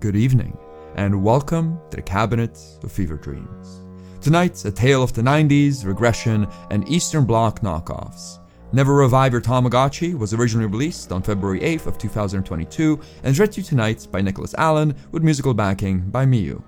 good 0.00 0.16
evening, 0.16 0.56
and 0.94 1.22
welcome 1.22 1.78
to 1.90 1.96
the 1.96 2.02
Cabinet 2.02 2.58
of 2.82 2.90
Fever 2.90 3.16
Dreams. 3.16 3.84
Tonight's 4.22 4.64
a 4.64 4.72
tale 4.72 5.02
of 5.02 5.12
the 5.12 5.20
90s, 5.20 5.84
regression, 5.84 6.48
and 6.70 6.88
Eastern 6.88 7.26
Bloc 7.26 7.60
knockoffs. 7.60 8.38
Never 8.72 8.94
Revive 8.94 9.32
Your 9.32 9.42
Tamagotchi 9.42 10.18
was 10.18 10.32
originally 10.32 10.68
released 10.68 11.12
on 11.12 11.22
February 11.22 11.60
8th 11.60 11.86
of 11.86 11.98
2022 11.98 12.98
and 13.22 13.32
is 13.32 13.38
read 13.38 13.52
to 13.52 13.60
you 13.60 13.66
tonight 13.66 14.08
by 14.10 14.22
Nicholas 14.22 14.54
Allen 14.56 14.94
with 15.12 15.22
musical 15.22 15.52
backing 15.52 16.00
by 16.08 16.24
Myuu. 16.24 16.62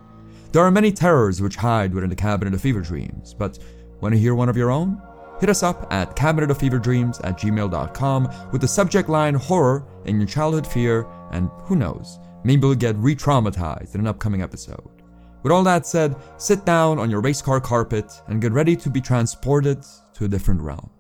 There 0.53 0.63
are 0.63 0.71
many 0.71 0.93
terrors 0.93 1.41
which 1.41 1.57
hide 1.57 1.95
within 1.95 2.11
the 2.11 2.17
Cabinet 2.17 2.53
of 2.53 2.61
Fever 2.61 2.83
Dreams, 2.83 3.33
but 3.33 3.59
want 4.03 4.15
to 4.15 4.21
hear 4.21 4.35
one 4.35 4.51
of 4.51 4.59
your 4.59 4.71
own? 4.71 5.01
Hit 5.41 5.49
us 5.49 5.63
up 5.63 5.91
at 5.91 6.15
cabinetoffeverdreams 6.17 7.25
at 7.25 7.39
gmail.com 7.39 8.29
with 8.53 8.61
the 8.61 8.69
subject 8.69 9.09
line 9.09 9.35
horror 9.35 9.87
and 10.05 10.19
your 10.19 10.29
childhood 10.29 10.67
fear, 10.67 11.07
and 11.31 11.49
who 11.65 11.77
knows, 11.77 12.19
maybe 12.45 12.67
you'll 12.67 12.75
get 12.75 12.97
re 12.97 13.15
traumatized 13.15 13.95
in 13.95 14.01
an 14.01 14.07
upcoming 14.07 14.43
episode. 14.43 15.03
With 15.43 15.53
all 15.53 15.65
that 15.65 15.87
said, 15.87 16.15
sit 16.37 16.65
down 16.65 16.99
on 16.99 17.11
your 17.11 17.21
race 17.21 17.43
car 17.43 17.61
carpet 17.61 18.13
and 18.29 18.41
get 18.41 18.53
ready 18.53 18.77
to 18.77 18.91
be 18.91 19.01
transported 19.01 19.85
to 20.15 20.25
a 20.25 20.29
different 20.29 20.61
realm. 20.61 20.91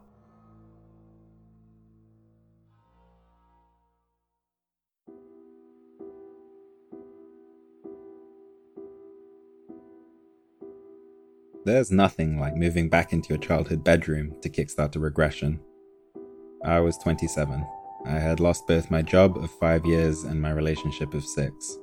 There's 11.64 11.92
nothing 11.92 12.41
like 12.41 12.56
moving 12.56 12.88
back 12.88 13.12
into 13.12 13.28
your 13.28 13.38
childhood 13.38 13.84
bedroom 13.84 14.34
to 14.42 14.50
kickstart 14.50 14.97
a 14.97 14.98
regression. 14.98 15.61
I 16.64 16.80
was 16.80 16.98
27. 16.98 17.64
I 18.05 18.19
had 18.19 18.41
lost 18.41 18.66
both 18.66 18.91
my 18.91 19.02
job 19.02 19.38
of 19.38 19.51
five 19.51 19.87
years 19.87 20.24
and 20.24 20.41
my 20.41 20.51
relationship 20.51 21.15
of 21.15 21.24
six. 21.24 21.79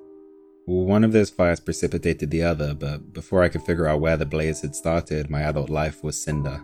One 0.66 1.04
of 1.04 1.14
those 1.14 1.30
fires 1.30 1.60
precipitated 1.60 2.30
the 2.30 2.44
other, 2.44 2.76
but 2.76 3.14
before 3.14 3.42
I 3.42 3.50
could 3.50 3.64
figure 3.64 3.88
out 3.88 4.02
where 4.02 4.18
the 4.18 4.26
blaze 4.26 4.62
had 4.62 4.76
started, 4.76 5.30
my 5.30 5.42
adult 5.42 5.70
life 5.70 6.04
was 6.04 6.22
cinder, 6.22 6.62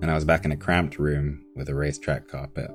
and 0.00 0.10
I 0.10 0.14
was 0.14 0.24
back 0.24 0.44
in 0.44 0.52
a 0.52 0.56
cramped 0.56 0.98
room 0.98 1.44
with 1.54 1.68
a 1.68 1.74
racetrack 1.74 2.28
carpet. 2.28 2.70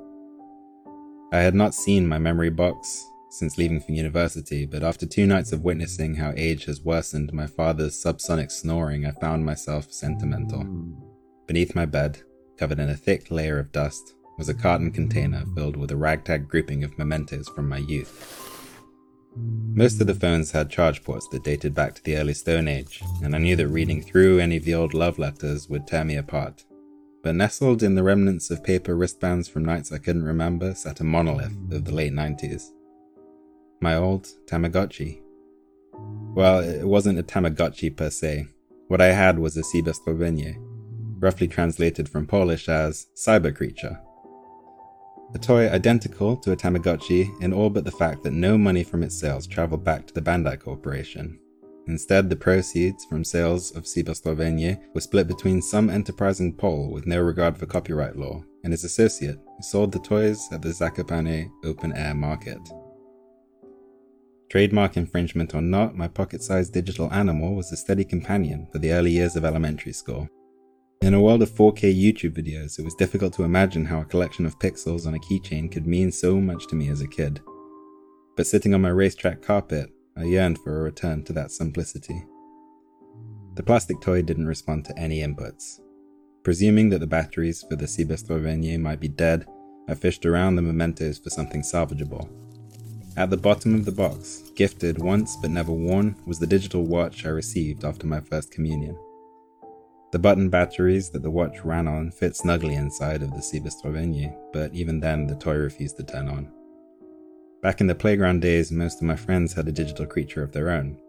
I 1.33 1.39
had 1.39 1.55
not 1.55 1.73
seen 1.73 2.05
my 2.05 2.19
memory 2.19 2.49
box, 2.49 3.03
since 3.29 3.57
leaving 3.57 3.79
for 3.79 3.93
university, 3.93 4.65
but 4.65 4.83
after 4.83 5.05
two 5.05 5.25
nights 5.25 5.53
of 5.53 5.63
witnessing 5.63 6.15
how 6.15 6.33
age 6.35 6.65
has 6.65 6.81
worsened 6.81 7.31
my 7.31 7.47
father's 7.47 7.95
subsonic 7.95 8.51
snoring, 8.51 9.05
I 9.05 9.11
found 9.11 9.45
myself 9.45 9.91
sentimental. 9.91 10.67
Beneath 11.47 11.73
my 11.73 11.85
bed, 11.85 12.19
covered 12.57 12.79
in 12.79 12.89
a 12.89 12.95
thick 12.95 13.31
layer 13.31 13.57
of 13.57 13.71
dust, 13.71 14.13
was 14.41 14.49
a 14.49 14.55
carton 14.55 14.89
container 14.89 15.45
filled 15.53 15.77
with 15.77 15.91
a 15.91 15.95
ragtag 15.95 16.49
grouping 16.49 16.83
of 16.83 16.97
mementos 16.97 17.47
from 17.49 17.69
my 17.69 17.77
youth. 17.77 18.49
Most 19.37 20.01
of 20.01 20.07
the 20.07 20.15
phones 20.15 20.49
had 20.49 20.67
charge 20.67 21.03
ports 21.03 21.27
that 21.27 21.43
dated 21.43 21.75
back 21.75 21.93
to 21.93 22.03
the 22.03 22.17
early 22.17 22.33
Stone 22.33 22.67
Age, 22.67 23.03
and 23.21 23.35
I 23.35 23.37
knew 23.37 23.55
that 23.55 23.67
reading 23.67 24.01
through 24.01 24.39
any 24.39 24.57
of 24.57 24.65
the 24.65 24.73
old 24.73 24.95
love 24.95 25.19
letters 25.19 25.69
would 25.69 25.85
tear 25.85 26.03
me 26.03 26.15
apart. 26.15 26.65
But 27.21 27.35
nestled 27.35 27.83
in 27.83 27.93
the 27.93 28.01
remnants 28.01 28.49
of 28.49 28.63
paper 28.63 28.95
wristbands 28.95 29.47
from 29.47 29.63
nights 29.63 29.91
I 29.91 29.99
couldn't 29.99 30.23
remember 30.23 30.73
sat 30.73 31.01
a 31.01 31.03
monolith 31.03 31.55
of 31.71 31.85
the 31.85 31.93
late 31.93 32.13
90s 32.13 32.71
my 33.79 33.95
old 33.95 34.27
Tamagotchi. 34.47 35.21
Well, 36.33 36.61
it 36.61 36.87
wasn't 36.87 37.19
a 37.19 37.23
Tamagotchi 37.23 37.95
per 37.95 38.09
se. 38.09 38.47
What 38.87 39.01
I 39.01 39.11
had 39.11 39.37
was 39.37 39.55
a 39.55 39.61
Cyberslovenie, 39.61 40.55
roughly 41.19 41.47
translated 41.47 42.09
from 42.09 42.25
Polish 42.25 42.67
as 42.67 43.05
cyber 43.15 43.55
creature. 43.55 43.99
A 45.33 45.39
toy 45.39 45.69
identical 45.69 46.35
to 46.37 46.51
a 46.51 46.57
Tamagotchi 46.57 47.41
in 47.41 47.53
all 47.53 47.69
but 47.69 47.85
the 47.85 47.91
fact 47.91 48.21
that 48.23 48.33
no 48.33 48.57
money 48.57 48.83
from 48.83 49.01
its 49.01 49.17
sales 49.17 49.47
traveled 49.47 49.83
back 49.83 50.05
to 50.07 50.13
the 50.13 50.21
Bandai 50.21 50.59
Corporation. 50.59 51.39
Instead, 51.87 52.29
the 52.29 52.35
proceeds 52.35 53.05
from 53.05 53.23
sales 53.23 53.71
of 53.71 53.85
Cyberslovenie 53.85 54.79
were 54.93 55.01
split 55.01 55.27
between 55.27 55.61
some 55.61 55.89
enterprising 55.89 56.53
Pole 56.53 56.91
with 56.91 57.07
no 57.07 57.19
regard 57.21 57.57
for 57.57 57.65
copyright 57.65 58.17
law 58.17 58.43
and 58.63 58.73
his 58.73 58.83
associate, 58.83 59.39
who 59.57 59.63
sold 59.63 59.91
the 59.91 59.99
toys 59.99 60.47
at 60.51 60.61
the 60.61 60.69
Zakopane 60.69 61.49
open 61.63 61.93
air 61.93 62.13
market. 62.13 62.59
Trademark 64.49 64.97
infringement 64.97 65.55
or 65.55 65.61
not, 65.61 65.95
my 65.95 66.09
pocket 66.09 66.43
sized 66.43 66.73
digital 66.73 67.11
animal 67.13 67.55
was 67.55 67.71
a 67.71 67.77
steady 67.77 68.03
companion 68.03 68.67
for 68.71 68.79
the 68.79 68.91
early 68.91 69.11
years 69.11 69.37
of 69.37 69.45
elementary 69.45 69.93
school. 69.93 70.27
In 71.01 71.15
a 71.15 71.19
world 71.19 71.41
of 71.41 71.49
4K 71.49 71.99
YouTube 71.99 72.33
videos, 72.33 72.77
it 72.77 72.85
was 72.85 72.93
difficult 72.93 73.33
to 73.33 73.43
imagine 73.43 73.85
how 73.85 74.01
a 74.01 74.05
collection 74.05 74.45
of 74.45 74.59
pixels 74.59 75.07
on 75.07 75.15
a 75.15 75.19
keychain 75.19 75.71
could 75.71 75.87
mean 75.87 76.11
so 76.11 76.39
much 76.39 76.67
to 76.67 76.75
me 76.75 76.89
as 76.89 77.01
a 77.01 77.07
kid. 77.07 77.41
But 78.37 78.45
sitting 78.45 78.75
on 78.75 78.81
my 78.81 78.89
racetrack 78.89 79.41
carpet, 79.41 79.89
I 80.15 80.25
yearned 80.25 80.59
for 80.59 80.79
a 80.79 80.83
return 80.83 81.23
to 81.23 81.33
that 81.33 81.49
simplicity. 81.49 82.23
The 83.55 83.63
plastic 83.63 83.99
toy 83.99 84.21
didn't 84.21 84.45
respond 84.45 84.85
to 84.85 84.99
any 84.99 85.21
inputs. 85.21 85.79
Presuming 86.43 86.89
that 86.89 86.99
the 86.99 87.07
batteries 87.07 87.65
for 87.67 87.75
the 87.75 87.85
Cyberslovenie 87.85 88.79
might 88.79 88.99
be 88.99 89.07
dead, 89.07 89.47
I 89.89 89.95
fished 89.95 90.27
around 90.27 90.55
the 90.55 90.61
mementos 90.61 91.17
for 91.17 91.31
something 91.31 91.63
salvageable. 91.63 92.29
At 93.17 93.31
the 93.31 93.37
bottom 93.37 93.73
of 93.73 93.85
the 93.85 93.91
box, 93.91 94.51
gifted 94.53 94.99
once 94.99 95.35
but 95.41 95.49
never 95.49 95.71
worn, 95.71 96.15
was 96.27 96.37
the 96.37 96.45
digital 96.45 96.83
watch 96.83 97.25
I 97.25 97.29
received 97.29 97.85
after 97.85 98.05
my 98.05 98.19
first 98.19 98.51
communion. 98.51 98.95
The 100.11 100.19
button 100.19 100.49
batteries 100.49 101.09
that 101.11 101.23
the 101.23 101.31
watch 101.31 101.63
ran 101.63 101.87
on 101.87 102.11
fit 102.11 102.35
snugly 102.35 102.75
inside 102.75 103.21
of 103.21 103.31
the 103.31 103.39
Cyberslovenie, 103.39 104.35
but 104.51 104.73
even 104.73 104.99
then 104.99 105.25
the 105.25 105.35
toy 105.35 105.55
refused 105.55 105.95
to 105.97 106.03
turn 106.03 106.27
on. 106.27 106.51
Back 107.61 107.79
in 107.79 107.87
the 107.87 107.95
playground 107.95 108.41
days, 108.41 108.71
most 108.71 108.97
of 108.97 109.03
my 109.03 109.15
friends 109.15 109.53
had 109.53 109.69
a 109.69 109.71
digital 109.71 110.05
creature 110.05 110.43
of 110.43 110.51
their 110.51 110.69
own. 110.69 110.99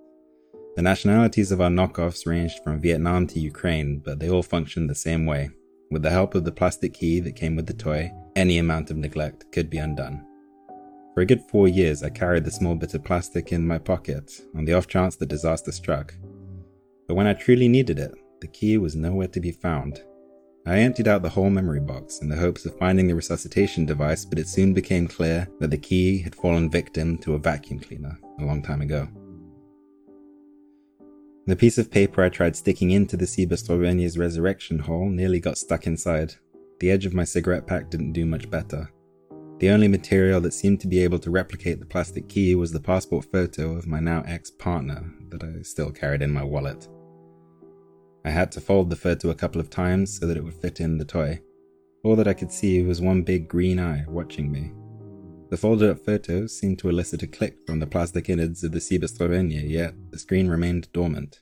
The 0.76 0.82
nationalities 0.82 1.50
of 1.50 1.60
our 1.60 1.68
knockoffs 1.68 2.26
ranged 2.26 2.60
from 2.62 2.80
Vietnam 2.80 3.26
to 3.28 3.40
Ukraine, 3.40 3.98
but 3.98 4.20
they 4.20 4.30
all 4.30 4.42
functioned 4.42 4.88
the 4.88 4.94
same 4.94 5.26
way. 5.26 5.50
With 5.90 6.02
the 6.02 6.10
help 6.10 6.36
of 6.36 6.44
the 6.44 6.52
plastic 6.52 6.94
key 6.94 7.19
that 7.20 7.36
came 7.36 7.56
with 7.56 7.66
the 7.66 7.72
toy, 7.72 8.12
any 8.36 8.58
amount 8.58 8.90
of 8.90 8.96
neglect 8.96 9.50
could 9.50 9.69
be 9.69 9.78
undone. 9.78 10.24
For 11.14 11.22
a 11.22 11.26
good 11.26 11.42
four 11.50 11.66
years, 11.69 12.02
I 12.02 12.08
carried 12.08 12.44
the 12.44 12.50
small 12.50 12.76
bit 12.76 12.94
of 12.94 13.04
plastic 13.04 13.52
in 13.52 13.66
my 13.66 13.78
pocket 13.78 14.30
on 14.54 14.64
the 14.64 14.74
off 14.74 14.86
chance 14.86 15.16
that 15.16 15.28
disaster 15.28 15.72
struck. 15.72 16.14
But 17.08 17.16
when 17.16 17.26
I 17.26 17.34
truly 17.34 17.69
needed 17.69 17.98
it, 17.98 18.14
the 18.42 18.48
key 18.48 18.76
was 18.76 18.94
nowhere 18.94 19.28
to 19.28 19.41
be 19.41 19.53
found. 19.53 20.03
I 20.66 20.80
emptied 20.80 21.08
out 21.08 21.22
the 21.22 21.28
whole 21.28 21.48
memory 21.48 21.80
box 21.80 22.19
in 22.20 22.28
the 22.28 22.36
hopes 22.36 22.66
of 22.66 22.76
finding 22.76 23.06
the 23.06 23.14
resuscitation 23.14 23.86
device, 23.86 24.25
but 24.25 24.38
it 24.38 24.48
soon 24.48 24.75
became 24.75 25.08
clear 25.08 25.48
that 25.60 25.70
the 25.70 25.78
key 25.78 26.19
had 26.19 26.34
fallen 26.34 26.70
victim 26.70 27.19
to 27.19 27.34
a 27.34 27.38
vacuum 27.38 27.78
cleaner 27.78 28.19
a 28.41 28.44
long 28.44 28.60
time 28.60 28.82
ago. 28.82 29.08
The 31.47 31.56
piece 31.56 31.78
of 31.78 31.91
paper 31.91 32.22
I 32.22 32.28
tried 32.28 32.56
sticking 32.56 32.91
into 32.91 33.16
the 33.16 33.25
Cyberslovenia's 33.25 34.19
resurrection 34.19 34.81
hole 34.81 35.08
nearly 35.08 35.41
got 35.41 35.58
stuck 35.58 35.86
inside. 35.86 36.34
The 36.81 36.91
edge 36.91 37.06
of 37.06 37.14
my 37.14 37.25
cigarette 37.25 37.66
pack 37.66 37.91
didn't 37.91 38.12
do 38.12 38.26
much 38.26 38.50
better. 38.50 38.91
The 39.58 39.70
only 39.70 39.88
material 39.88 40.41
that 40.41 40.54
seemed 40.54 40.81
to 40.81 40.88
be 40.88 40.98
able 40.98 41.20
to 41.20 41.31
replicate 41.31 41.78
the 41.78 41.86
plastic 41.86 42.28
key 42.28 42.56
was 42.56 42.72
the 42.72 42.81
passport 42.81 43.26
photo 43.31 43.76
of 43.76 43.86
my 43.86 44.00
now 44.00 44.25
ex 44.26 44.50
partner 44.50 45.12
that 45.28 45.44
I 45.44 45.62
still 45.62 45.92
carried 45.92 46.22
in 46.22 46.32
my 46.32 46.42
wallet. 46.42 46.88
I 48.25 48.31
had 48.31 48.53
to 48.53 48.60
fold 48.60 48.88
the 48.88 48.97
photo 48.97 49.31
a 49.31 49.34
couple 49.34 49.60
of 49.60 49.71
times 49.71 50.19
so 50.19 50.27
that 50.27 50.37
it 50.37 50.44
would 50.44 50.55
fit 50.55 50.81
in 50.81 50.99
the 50.99 51.05
toy. 51.05 51.41
All 52.05 52.16
that 52.16 52.28
I 52.28 52.34
could 52.34 52.53
see 52.53 52.83
was 52.83 53.00
one 53.00 53.22
big 53.22 53.49
green 53.49 53.81
eye 53.81 54.05
watching 54.09 54.50
me. 54.50 54.72
The 55.50 55.56
folded 55.56 55.91
up 55.91 56.05
photo 56.05 56.47
seemed 56.47 56.78
to 56.78 56.88
elicit 56.88 57.22
a 57.22 57.27
click 57.27 57.59
from 57.66 57.78
the 57.78 57.87
plastic 57.87 58.28
innards 58.28 58.65
of 58.65 58.72
the 58.72 58.78
Cyberslovenia, 58.78 59.69
yet 59.69 59.94
the 60.11 60.19
screen 60.19 60.49
remained 60.49 60.91
dormant. 60.93 61.41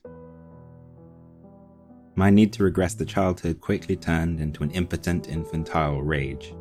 My 2.15 2.29
need 2.29 2.51
to 2.53 2.63
regress 2.63 2.93
to 2.95 3.05
childhood 3.05 3.61
quickly 3.61 3.95
turned 3.95 4.39
into 4.39 4.63
an 4.63 4.71
impotent 4.71 5.29
infantile 5.29 6.01
rage. 6.01 6.53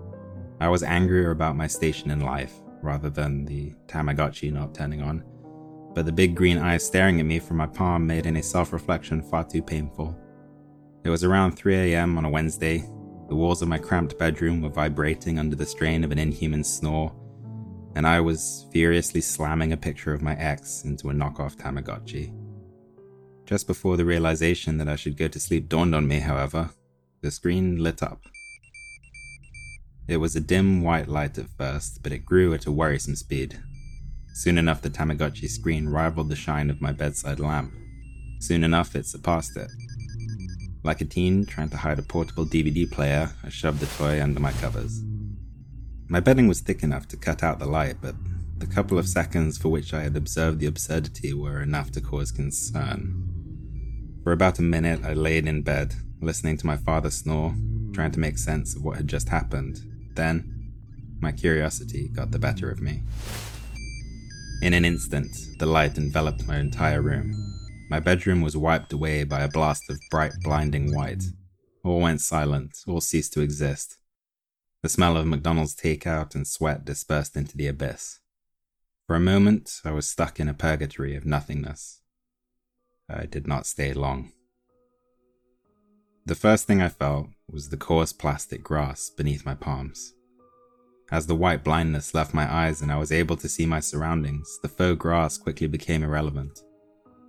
I 0.60 0.68
was 0.68 0.82
angrier 0.82 1.30
about 1.30 1.56
my 1.56 1.66
station 1.66 2.10
in 2.10 2.20
life 2.20 2.54
rather 2.82 3.10
than 3.10 3.44
the 3.44 3.74
Tamagotchi 3.86 4.52
not 4.52 4.74
turning 4.74 5.02
on, 5.02 5.24
but 5.94 6.06
the 6.06 6.12
big 6.12 6.34
green 6.34 6.58
eyes 6.58 6.84
staring 6.84 7.20
at 7.20 7.26
me 7.26 7.38
from 7.38 7.56
my 7.56 7.66
palm 7.66 8.06
made 8.06 8.26
any 8.26 8.42
self 8.42 8.72
reflection 8.72 9.22
far 9.22 9.44
too 9.44 9.62
painful. 9.62 10.16
It 11.04 11.10
was 11.10 11.24
around 11.24 11.52
3 11.52 11.92
a.m. 11.92 12.18
on 12.18 12.24
a 12.24 12.30
Wednesday. 12.30 12.78
The 13.28 13.34
walls 13.34 13.62
of 13.62 13.68
my 13.68 13.78
cramped 13.78 14.18
bedroom 14.18 14.60
were 14.60 14.68
vibrating 14.68 15.38
under 15.38 15.56
the 15.56 15.66
strain 15.66 16.04
of 16.04 16.10
an 16.10 16.18
inhuman 16.18 16.64
snore, 16.64 17.12
and 17.94 18.06
I 18.06 18.20
was 18.20 18.66
furiously 18.72 19.20
slamming 19.20 19.72
a 19.72 19.76
picture 19.76 20.12
of 20.12 20.22
my 20.22 20.36
ex 20.36 20.84
into 20.84 21.10
a 21.10 21.12
knockoff 21.12 21.56
Tamagotchi. 21.56 22.34
Just 23.46 23.66
before 23.66 23.96
the 23.96 24.04
realization 24.04 24.78
that 24.78 24.88
I 24.88 24.96
should 24.96 25.16
go 25.16 25.28
to 25.28 25.40
sleep 25.40 25.68
dawned 25.68 25.94
on 25.94 26.06
me, 26.06 26.20
however, 26.20 26.70
the 27.20 27.30
screen 27.30 27.82
lit 27.82 28.02
up. 28.02 28.22
It 30.06 30.18
was 30.18 30.34
a 30.34 30.40
dim 30.40 30.82
white 30.82 31.08
light 31.08 31.38
at 31.38 31.48
first, 31.56 32.02
but 32.02 32.12
it 32.12 32.26
grew 32.26 32.52
at 32.52 32.66
a 32.66 32.72
worrisome 32.72 33.16
speed. 33.16 33.60
Soon 34.32 34.58
enough, 34.58 34.82
the 34.82 34.90
Tamagotchi 34.90 35.48
screen 35.48 35.88
rivaled 35.88 36.28
the 36.28 36.36
shine 36.36 36.70
of 36.70 36.80
my 36.80 36.92
bedside 36.92 37.40
lamp. 37.40 37.72
Soon 38.38 38.64
enough, 38.64 38.94
it 38.94 39.06
surpassed 39.06 39.56
it. 39.56 39.70
Like 40.82 41.00
a 41.00 41.04
teen 41.04 41.44
trying 41.44 41.68
to 41.70 41.76
hide 41.76 41.98
a 41.98 42.02
portable 42.02 42.46
DVD 42.46 42.90
player, 42.90 43.32
I 43.44 43.50
shoved 43.50 43.80
the 43.80 43.86
toy 43.98 44.22
under 44.22 44.40
my 44.40 44.52
covers. 44.52 45.02
My 46.08 46.20
bedding 46.20 46.48
was 46.48 46.60
thick 46.60 46.82
enough 46.82 47.06
to 47.08 47.16
cut 47.16 47.42
out 47.42 47.58
the 47.58 47.66
light, 47.66 47.96
but 48.00 48.14
the 48.58 48.66
couple 48.66 48.98
of 48.98 49.08
seconds 49.08 49.58
for 49.58 49.68
which 49.68 49.92
I 49.92 50.02
had 50.02 50.16
observed 50.16 50.60
the 50.60 50.66
absurdity 50.66 51.32
were 51.34 51.62
enough 51.62 51.90
to 51.92 52.00
cause 52.00 52.32
concern. 52.32 53.26
For 54.24 54.32
about 54.32 54.58
a 54.58 54.62
minute, 54.62 55.04
I 55.04 55.12
laid 55.12 55.46
in 55.46 55.62
bed, 55.62 55.94
listening 56.20 56.56
to 56.58 56.66
my 56.66 56.76
father 56.76 57.10
snore, 57.10 57.54
trying 57.92 58.10
to 58.12 58.20
make 58.20 58.38
sense 58.38 58.74
of 58.74 58.82
what 58.82 58.96
had 58.96 59.08
just 59.08 59.28
happened. 59.28 59.80
Then, 60.14 60.72
my 61.20 61.32
curiosity 61.32 62.08
got 62.08 62.30
the 62.30 62.38
better 62.38 62.70
of 62.70 62.80
me. 62.80 63.02
In 64.62 64.74
an 64.74 64.84
instant, 64.84 65.34
the 65.58 65.64
light 65.64 65.96
enveloped 65.96 66.46
my 66.46 66.58
entire 66.58 67.00
room. 67.00 67.32
My 67.88 67.98
bedroom 67.98 68.42
was 68.42 68.58
wiped 68.58 68.92
away 68.92 69.24
by 69.24 69.40
a 69.40 69.48
blast 69.48 69.88
of 69.88 69.98
bright, 70.10 70.34
blinding 70.42 70.94
white. 70.94 71.24
All 71.82 72.00
went 72.00 72.20
silent, 72.20 72.76
all 72.86 73.00
ceased 73.00 73.32
to 73.32 73.40
exist. 73.40 73.96
The 74.82 74.90
smell 74.90 75.16
of 75.16 75.26
McDonald's 75.26 75.74
takeout 75.74 76.34
and 76.34 76.46
sweat 76.46 76.84
dispersed 76.84 77.36
into 77.36 77.56
the 77.56 77.68
abyss. 77.68 78.20
For 79.06 79.16
a 79.16 79.20
moment, 79.20 79.80
I 79.82 79.92
was 79.92 80.06
stuck 80.06 80.38
in 80.38 80.48
a 80.48 80.54
purgatory 80.54 81.16
of 81.16 81.24
nothingness. 81.24 82.02
I 83.08 83.24
did 83.24 83.46
not 83.46 83.66
stay 83.66 83.94
long. 83.94 84.30
The 86.26 86.34
first 86.34 86.66
thing 86.66 86.82
I 86.82 86.90
felt 86.90 87.28
was 87.50 87.70
the 87.70 87.78
coarse 87.78 88.12
plastic 88.12 88.62
grass 88.62 89.08
beneath 89.08 89.46
my 89.46 89.54
palms. 89.54 90.12
As 91.10 91.26
the 91.26 91.34
white 91.34 91.64
blindness 91.64 92.14
left 92.14 92.34
my 92.34 92.52
eyes 92.52 92.82
and 92.82 92.92
I 92.92 92.96
was 92.96 93.10
able 93.10 93.36
to 93.38 93.48
see 93.48 93.66
my 93.66 93.80
surroundings, 93.80 94.60
the 94.62 94.68
faux 94.68 94.96
grass 94.96 95.36
quickly 95.36 95.66
became 95.66 96.04
irrelevant. 96.04 96.60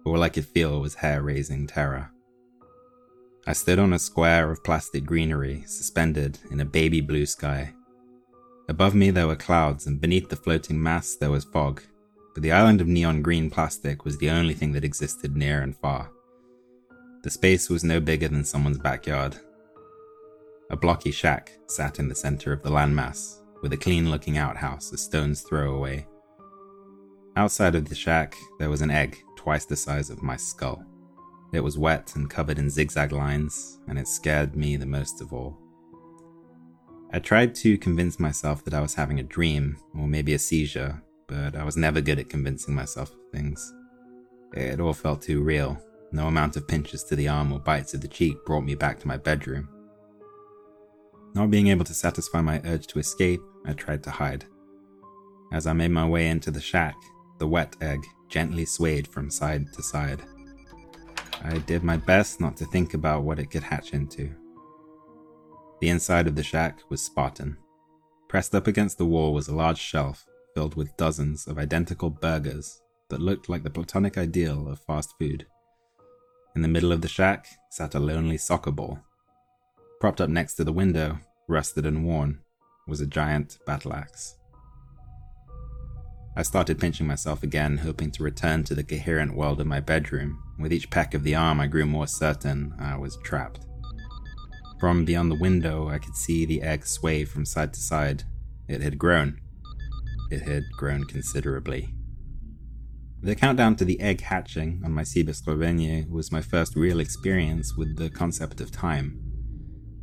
All 0.05 0.21
I 0.21 0.29
could 0.29 0.45
feel 0.45 0.79
was 0.79 0.95
hair 0.95 1.23
raising 1.23 1.65
terror. 1.65 2.11
I 3.47 3.53
stood 3.53 3.79
on 3.79 3.93
a 3.93 3.99
square 3.99 4.51
of 4.51 4.63
plastic 4.63 5.03
greenery, 5.03 5.63
suspended 5.65 6.37
in 6.51 6.59
a 6.59 6.65
baby 6.65 7.01
blue 7.01 7.25
sky. 7.25 7.73
Above 8.69 8.93
me 8.93 9.09
there 9.09 9.25
were 9.25 9.35
clouds, 9.35 9.87
and 9.87 9.99
beneath 9.99 10.29
the 10.29 10.35
floating 10.35 10.81
mass 10.81 11.15
there 11.15 11.31
was 11.31 11.43
fog, 11.43 11.81
but 12.35 12.43
the 12.43 12.51
island 12.51 12.81
of 12.81 12.87
neon 12.87 13.23
green 13.23 13.49
plastic 13.49 14.05
was 14.05 14.19
the 14.19 14.29
only 14.29 14.53
thing 14.53 14.73
that 14.73 14.83
existed 14.83 15.35
near 15.35 15.61
and 15.63 15.75
far. 15.75 16.11
The 17.23 17.31
space 17.31 17.67
was 17.67 17.83
no 17.83 17.99
bigger 17.99 18.27
than 18.27 18.45
someone's 18.45 18.77
backyard. 18.77 19.37
A 20.69 20.77
blocky 20.77 21.11
shack 21.11 21.51
sat 21.67 21.97
in 21.97 22.07
the 22.09 22.15
center 22.15 22.53
of 22.53 22.61
the 22.61 22.69
landmass, 22.69 23.40
with 23.61 23.73
a 23.73 23.77
clean 23.77 24.09
looking 24.09 24.37
outhouse 24.37 24.91
a 24.91 24.97
stone's 24.97 25.41
throw 25.41 25.75
away. 25.75 26.07
Outside 27.35 27.75
of 27.75 27.87
the 27.87 27.95
shack, 27.95 28.35
there 28.59 28.69
was 28.69 28.81
an 28.81 28.91
egg 28.91 29.17
twice 29.35 29.65
the 29.65 29.75
size 29.75 30.09
of 30.09 30.21
my 30.21 30.35
skull. 30.35 30.83
It 31.53 31.61
was 31.61 31.77
wet 31.77 32.13
and 32.15 32.29
covered 32.29 32.59
in 32.59 32.69
zigzag 32.69 33.11
lines, 33.11 33.79
and 33.87 33.99
it 33.99 34.07
scared 34.07 34.55
me 34.55 34.77
the 34.77 34.85
most 34.85 35.21
of 35.21 35.33
all. 35.33 35.57
I 37.13 37.19
tried 37.19 37.55
to 37.55 37.77
convince 37.77 38.19
myself 38.19 38.63
that 38.63 38.73
I 38.73 38.79
was 38.79 38.95
having 38.95 39.19
a 39.19 39.23
dream, 39.23 39.77
or 39.97 40.07
maybe 40.07 40.33
a 40.33 40.39
seizure, 40.39 41.01
but 41.27 41.55
I 41.55 41.63
was 41.63 41.75
never 41.75 41.99
good 41.99 42.19
at 42.19 42.29
convincing 42.29 42.73
myself 42.73 43.11
of 43.11 43.19
things. 43.33 43.73
It 44.53 44.79
all 44.79 44.93
felt 44.93 45.21
too 45.21 45.41
real. 45.41 45.81
No 46.13 46.27
amount 46.27 46.57
of 46.57 46.67
pinches 46.67 47.03
to 47.05 47.15
the 47.15 47.27
arm 47.27 47.51
or 47.51 47.59
bites 47.59 47.93
of 47.93 48.01
the 48.01 48.07
cheek 48.07 48.45
brought 48.45 48.65
me 48.65 48.75
back 48.75 48.99
to 48.99 49.07
my 49.07 49.17
bedroom. 49.17 49.69
Not 51.33 51.49
being 51.49 51.67
able 51.67 51.85
to 51.85 51.93
satisfy 51.93 52.41
my 52.41 52.61
urge 52.65 52.87
to 52.87 52.99
escape, 52.99 53.41
I 53.65 53.73
tried 53.73 54.03
to 54.03 54.11
hide. 54.11 54.45
As 55.53 55.65
I 55.67 55.73
made 55.73 55.91
my 55.91 56.07
way 56.07 56.27
into 56.27 56.51
the 56.51 56.61
shack, 56.61 56.95
the 57.39 57.47
wet 57.47 57.75
egg 57.81 57.99
gently 58.29 58.65
swayed 58.65 59.07
from 59.07 59.29
side 59.29 59.71
to 59.73 59.83
side. 59.83 60.21
I 61.43 61.57
did 61.59 61.83
my 61.83 61.97
best 61.97 62.39
not 62.39 62.55
to 62.57 62.65
think 62.65 62.93
about 62.93 63.23
what 63.23 63.39
it 63.39 63.49
could 63.49 63.63
hatch 63.63 63.93
into. 63.93 64.29
The 65.79 65.89
inside 65.89 66.27
of 66.27 66.35
the 66.35 66.43
shack 66.43 66.79
was 66.89 67.01
Spartan. 67.01 67.57
Pressed 68.29 68.53
up 68.53 68.67
against 68.67 68.97
the 68.97 69.05
wall 69.05 69.33
was 69.33 69.47
a 69.47 69.55
large 69.55 69.79
shelf 69.79 70.25
filled 70.53 70.75
with 70.75 70.95
dozens 70.97 71.47
of 71.47 71.57
identical 71.57 72.09
burgers 72.09 72.81
that 73.09 73.21
looked 73.21 73.49
like 73.49 73.63
the 73.63 73.69
platonic 73.69 74.17
ideal 74.17 74.69
of 74.69 74.79
fast 74.81 75.13
food. 75.17 75.45
In 76.55 76.61
the 76.61 76.67
middle 76.67 76.91
of 76.91 77.01
the 77.01 77.07
shack 77.07 77.47
sat 77.71 77.95
a 77.95 77.99
lonely 77.99 78.37
soccer 78.37 78.71
ball. 78.71 78.99
Propped 80.01 80.19
up 80.19 80.31
next 80.31 80.55
to 80.55 80.63
the 80.63 80.73
window, 80.73 81.19
rusted 81.47 81.85
and 81.85 82.03
worn, 82.03 82.39
was 82.87 83.01
a 83.01 83.05
giant 83.05 83.59
battle 83.67 83.93
axe. 83.93 84.35
I 86.35 86.41
started 86.41 86.79
pinching 86.79 87.05
myself 87.05 87.43
again, 87.43 87.77
hoping 87.77 88.09
to 88.13 88.23
return 88.23 88.63
to 88.63 88.73
the 88.73 88.83
coherent 88.83 89.35
world 89.35 89.61
of 89.61 89.67
my 89.67 89.79
bedroom. 89.79 90.41
With 90.57 90.73
each 90.73 90.89
peck 90.89 91.13
of 91.13 91.21
the 91.21 91.35
arm, 91.35 91.59
I 91.59 91.67
grew 91.67 91.85
more 91.85 92.07
certain 92.07 92.73
I 92.79 92.97
was 92.97 93.17
trapped. 93.17 93.67
From 94.79 95.05
beyond 95.05 95.29
the 95.29 95.39
window, 95.39 95.89
I 95.89 95.99
could 95.99 96.15
see 96.15 96.47
the 96.47 96.63
egg 96.63 96.87
sway 96.87 97.23
from 97.23 97.45
side 97.45 97.71
to 97.75 97.79
side. 97.79 98.23
It 98.67 98.81
had 98.81 98.97
grown. 98.97 99.39
It 100.31 100.41
had 100.41 100.63
grown 100.75 101.03
considerably. 101.03 101.93
The 103.21 103.35
countdown 103.35 103.75
to 103.75 103.85
the 103.85 103.99
egg 103.99 104.21
hatching 104.21 104.81
on 104.83 104.93
my 104.93 105.03
Cyberslovenie 105.03 106.09
was 106.09 106.31
my 106.31 106.41
first 106.41 106.75
real 106.75 106.99
experience 106.99 107.77
with 107.77 107.97
the 107.97 108.09
concept 108.09 108.61
of 108.61 108.71
time. 108.71 109.30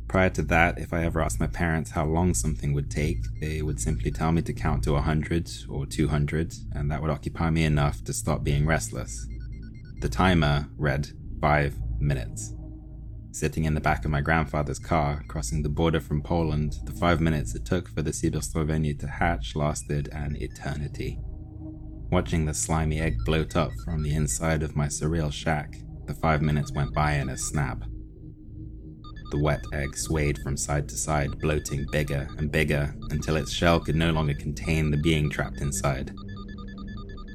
Prior 0.09 0.31
to 0.31 0.41
that, 0.41 0.79
if 0.79 0.91
I 0.91 1.05
ever 1.05 1.21
asked 1.21 1.39
my 1.39 1.45
parents 1.45 1.91
how 1.91 2.03
long 2.03 2.33
something 2.33 2.73
would 2.73 2.89
take, 2.89 3.19
they 3.39 3.61
would 3.61 3.79
simply 3.79 4.09
tell 4.09 4.31
me 4.31 4.41
to 4.41 4.53
count 4.53 4.83
to 4.85 4.93
100 4.93 5.47
or 5.69 5.85
200, 5.85 6.55
and 6.73 6.91
that 6.91 6.99
would 6.99 7.11
occupy 7.11 7.51
me 7.51 7.63
enough 7.63 8.03
to 8.05 8.11
stop 8.11 8.43
being 8.43 8.65
restless. 8.65 9.27
The 10.01 10.09
timer 10.09 10.67
read 10.77 11.11
5 11.39 11.75
minutes. 11.99 12.55
Sitting 13.31 13.65
in 13.65 13.75
the 13.75 13.81
back 13.81 14.03
of 14.03 14.09
my 14.09 14.21
grandfather's 14.21 14.79
car, 14.79 15.23
crossing 15.27 15.61
the 15.61 15.69
border 15.69 16.01
from 16.01 16.23
Poland, 16.23 16.77
the 16.85 16.91
five 16.91 17.21
minutes 17.21 17.53
it 17.53 17.63
took 17.63 17.87
for 17.87 18.01
the 18.01 18.09
Cyberslovenie 18.09 18.99
to 18.99 19.07
hatch 19.07 19.55
lasted 19.55 20.09
an 20.11 20.35
eternity. 20.41 21.19
Watching 22.11 22.45
the 22.45 22.55
slimy 22.55 22.99
egg 22.99 23.17
bloat 23.25 23.55
up 23.55 23.71
from 23.85 24.01
the 24.01 24.15
inside 24.15 24.63
of 24.63 24.75
my 24.75 24.87
surreal 24.87 25.31
shack, 25.31 25.75
the 26.07 26.15
five 26.15 26.41
minutes 26.41 26.71
went 26.71 26.95
by 26.95 27.13
in 27.13 27.29
a 27.29 27.37
snap. 27.37 27.83
The 29.29 29.37
wet 29.37 29.63
egg 29.73 29.95
swayed 29.95 30.39
from 30.39 30.57
side 30.57 30.89
to 30.89 30.97
side, 30.97 31.39
bloating 31.39 31.85
bigger 31.91 32.27
and 32.37 32.51
bigger 32.51 32.95
until 33.11 33.35
its 33.35 33.51
shell 33.51 33.79
could 33.79 33.95
no 33.95 34.11
longer 34.11 34.33
contain 34.33 34.89
the 34.89 34.97
being 34.97 35.29
trapped 35.29 35.61
inside. 35.61 36.11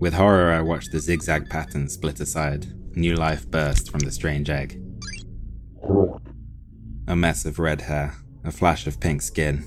With 0.00 0.12
horror, 0.12 0.52
I 0.52 0.60
watched 0.60 0.90
the 0.90 0.98
zigzag 0.98 1.48
pattern 1.48 1.88
split 1.88 2.18
aside, 2.18 2.66
new 2.96 3.14
life 3.14 3.48
burst 3.48 3.90
from 3.90 4.00
the 4.00 4.10
strange 4.10 4.50
egg. 4.50 4.80
A 7.06 7.14
mess 7.14 7.44
of 7.44 7.58
red 7.60 7.82
hair, 7.82 8.14
a 8.42 8.50
flash 8.50 8.86
of 8.88 8.98
pink 8.98 9.22
skin. 9.22 9.64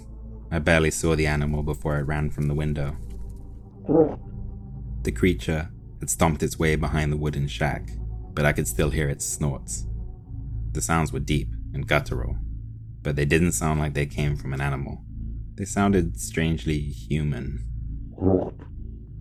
I 0.52 0.60
barely 0.60 0.92
saw 0.92 1.16
the 1.16 1.28
animal 1.28 1.64
before 1.64 1.98
it 1.98 2.04
ran 2.04 2.30
from 2.30 2.48
the 2.48 2.54
window. 2.54 2.98
The 5.04 5.12
creature 5.14 5.70
had 6.00 6.10
stomped 6.10 6.44
its 6.44 6.60
way 6.60 6.76
behind 6.76 7.12
the 7.12 7.18
wooden 7.18 7.48
shack, 7.48 7.90
but 8.34 8.46
I 8.46 8.52
could 8.52 8.68
still 8.68 8.90
hear 8.90 9.08
its 9.08 9.26
snorts. 9.26 9.88
The 10.74 10.82
sounds 10.82 11.14
were 11.14 11.20
deep, 11.20 11.48
and 11.74 11.88
guttural, 11.88 12.38
but 13.02 13.16
they 13.16 13.26
didn't 13.26 13.54
sound 13.54 13.80
like 13.80 13.94
they 13.94 14.06
came 14.06 14.36
from 14.36 14.54
an 14.54 14.62
animal. 14.62 15.04
They 15.56 15.66
sounded 15.66 16.20
strangely 16.20 16.80
human. 16.80 17.64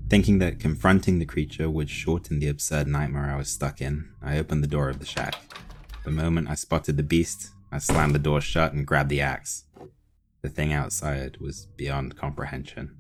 Thinking 0.09 0.39
that 0.39 0.61
confronting 0.61 1.19
the 1.19 1.27
creature 1.27 1.69
would 1.69 1.91
shorten 1.91 2.39
the 2.39 2.49
absurd 2.49 2.87
nightmare 2.87 3.31
I 3.33 3.37
was 3.37 3.49
stuck 3.49 3.81
in, 3.81 4.11
I 4.23 4.39
opened 4.39 4.63
the 4.63 4.69
door 4.69 4.89
of 4.89 5.01
the 5.01 5.07
shack. 5.07 5.35
The 6.05 6.11
moment 6.11 6.49
I 6.49 6.55
spotted 6.55 6.97
the 6.97 7.03
beast, 7.03 7.51
I 7.73 7.79
slammed 7.79 8.15
the 8.15 8.21
door 8.21 8.41
shut 8.41 8.73
and 8.73 8.87
grabbed 8.87 9.09
the 9.09 9.21
axe. 9.21 9.65
The 10.43 10.49
thing 10.49 10.73
outside 10.73 11.39
was 11.39 11.67
beyond 11.77 12.17
comprehension. 12.17 12.97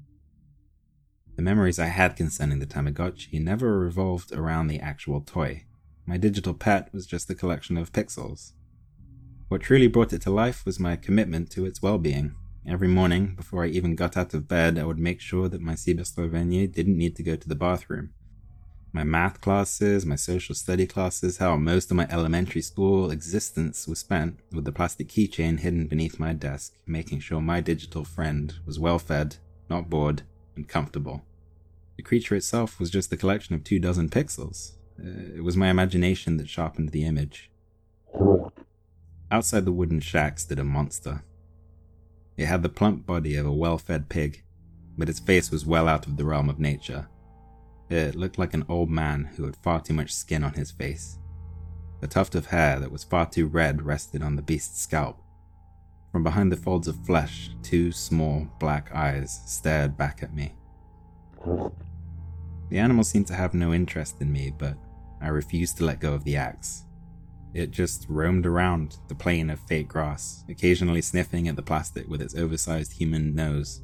The 1.36 1.42
memories 1.42 1.78
I 1.78 1.86
had 1.86 2.16
concerning 2.16 2.58
the 2.58 2.66
Tamagotchi 2.66 3.40
never 3.40 3.78
revolved 3.78 4.32
around 4.32 4.66
the 4.66 4.80
actual 4.80 5.20
toy. 5.20 5.66
My 6.06 6.16
digital 6.16 6.54
pet 6.54 6.92
was 6.92 7.06
just 7.06 7.30
a 7.30 7.34
collection 7.34 7.76
of 7.76 7.92
pixels, 7.92 8.52
what 9.48 9.60
truly 9.60 9.86
brought 9.86 10.12
it 10.12 10.22
to 10.22 10.30
life 10.30 10.64
was 10.66 10.80
my 10.80 10.96
commitment 10.96 11.50
to 11.50 11.64
its 11.64 11.80
well 11.80 11.98
being. 11.98 12.34
Every 12.68 12.88
morning, 12.88 13.34
before 13.36 13.64
I 13.64 13.68
even 13.68 13.94
got 13.94 14.16
out 14.16 14.34
of 14.34 14.48
bed, 14.48 14.76
I 14.76 14.84
would 14.84 14.98
make 14.98 15.20
sure 15.20 15.48
that 15.48 15.60
my 15.60 15.74
Cyberslovenie 15.74 16.72
didn't 16.72 16.98
need 16.98 17.14
to 17.16 17.22
go 17.22 17.36
to 17.36 17.48
the 17.48 17.54
bathroom. 17.54 18.10
My 18.92 19.04
math 19.04 19.40
classes, 19.40 20.04
my 20.04 20.16
social 20.16 20.54
study 20.54 20.86
classes, 20.86 21.36
hell, 21.36 21.58
most 21.58 21.90
of 21.90 21.96
my 21.96 22.08
elementary 22.10 22.62
school 22.62 23.10
existence 23.10 23.86
was 23.86 24.00
spent 24.00 24.40
with 24.50 24.64
the 24.64 24.72
plastic 24.72 25.08
keychain 25.08 25.60
hidden 25.60 25.86
beneath 25.86 26.18
my 26.18 26.32
desk, 26.32 26.72
making 26.86 27.20
sure 27.20 27.40
my 27.40 27.60
digital 27.60 28.04
friend 28.04 28.54
was 28.64 28.80
well 28.80 28.98
fed, 28.98 29.36
not 29.70 29.88
bored, 29.88 30.22
and 30.56 30.66
comfortable. 30.66 31.22
The 31.96 32.02
creature 32.02 32.34
itself 32.34 32.80
was 32.80 32.90
just 32.90 33.12
a 33.12 33.16
collection 33.16 33.54
of 33.54 33.62
two 33.62 33.78
dozen 33.78 34.08
pixels. 34.08 34.72
Uh, 34.98 35.36
it 35.36 35.44
was 35.44 35.56
my 35.56 35.68
imagination 35.68 36.36
that 36.38 36.48
sharpened 36.48 36.88
the 36.88 37.04
image. 37.04 37.50
Outside 39.30 39.64
the 39.64 39.72
wooden 39.72 40.00
shack 40.00 40.38
stood 40.38 40.58
a 40.58 40.64
monster. 40.64 41.22
It 42.36 42.46
had 42.46 42.62
the 42.62 42.68
plump 42.68 43.06
body 43.06 43.36
of 43.36 43.46
a 43.46 43.52
well 43.52 43.76
fed 43.78 44.08
pig, 44.08 44.44
but 44.96 45.08
its 45.08 45.18
face 45.18 45.50
was 45.50 45.66
well 45.66 45.88
out 45.88 46.06
of 46.06 46.16
the 46.16 46.24
realm 46.24 46.48
of 46.48 46.60
nature. 46.60 47.08
It 47.90 48.14
looked 48.14 48.38
like 48.38 48.54
an 48.54 48.64
old 48.68 48.90
man 48.90 49.24
who 49.36 49.44
had 49.44 49.56
far 49.56 49.80
too 49.80 49.94
much 49.94 50.14
skin 50.14 50.44
on 50.44 50.54
his 50.54 50.70
face. 50.70 51.18
A 52.02 52.06
tuft 52.06 52.34
of 52.34 52.46
hair 52.46 52.78
that 52.78 52.92
was 52.92 53.04
far 53.04 53.26
too 53.26 53.46
red 53.46 53.82
rested 53.82 54.22
on 54.22 54.36
the 54.36 54.42
beast's 54.42 54.80
scalp. 54.82 55.20
From 56.12 56.22
behind 56.22 56.52
the 56.52 56.56
folds 56.56 56.88
of 56.88 57.04
flesh, 57.04 57.50
two 57.62 57.92
small 57.92 58.48
black 58.58 58.94
eyes 58.94 59.40
stared 59.46 59.96
back 59.96 60.22
at 60.22 60.34
me. 60.34 60.54
The 62.68 62.78
animal 62.78 63.04
seemed 63.04 63.26
to 63.28 63.34
have 63.34 63.54
no 63.54 63.72
interest 63.72 64.20
in 64.20 64.32
me, 64.32 64.52
but 64.56 64.76
I 65.20 65.28
refused 65.28 65.78
to 65.78 65.84
let 65.84 66.00
go 66.00 66.14
of 66.14 66.24
the 66.24 66.36
axe. 66.36 66.85
It 67.54 67.70
just 67.70 68.06
roamed 68.08 68.44
around 68.44 68.98
the 69.08 69.14
plain 69.14 69.50
of 69.50 69.60
fake 69.60 69.88
grass, 69.88 70.44
occasionally 70.48 71.02
sniffing 71.02 71.48
at 71.48 71.56
the 71.56 71.62
plastic 71.62 72.08
with 72.08 72.20
its 72.20 72.34
oversized 72.34 72.92
human 72.92 73.34
nose. 73.34 73.82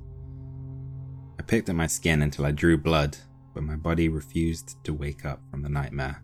I 1.39 1.43
picked 1.43 1.69
at 1.69 1.75
my 1.75 1.87
skin 1.87 2.23
until 2.23 2.45
I 2.45 2.51
drew 2.51 2.77
blood, 2.77 3.17
but 3.55 3.63
my 3.63 3.77
body 3.77 4.09
refused 4.09 4.77
to 4.85 4.93
wake 4.93 5.25
up 5.25 5.41
from 5.51 5.63
the 5.63 5.69
nightmare. 5.69 6.23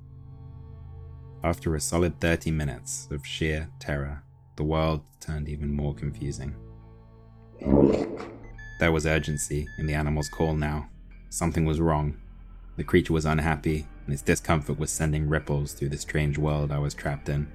After 1.43 1.75
a 1.75 1.81
solid 1.81 2.21
30 2.21 2.51
minutes 2.51 3.09
of 3.11 3.27
sheer 3.27 3.71
terror, 3.79 4.23
the 4.57 4.65
world 4.65 5.03
turned 5.21 5.49
even 5.49 5.73
more 5.73 5.95
confusing. 5.95 6.55
There 8.81 8.93
was 8.93 9.07
urgency 9.07 9.67
in 9.79 9.87
the 9.87 9.95
animal's 9.95 10.29
call 10.29 10.55
now. 10.55 10.89
Something 11.31 11.65
was 11.65 11.81
wrong. 11.81 12.17
The 12.77 12.85
creature 12.85 13.13
was 13.13 13.25
unhappy, 13.25 13.87
and 14.09 14.15
its 14.15 14.23
discomfort 14.23 14.79
was 14.79 14.91
sending 14.91 15.29
ripples 15.29 15.75
through 15.75 15.91
the 15.91 15.99
strange 15.99 16.39
world 16.39 16.73
I 16.73 16.79
was 16.79 16.95
trapped 16.95 17.29
in. 17.29 17.47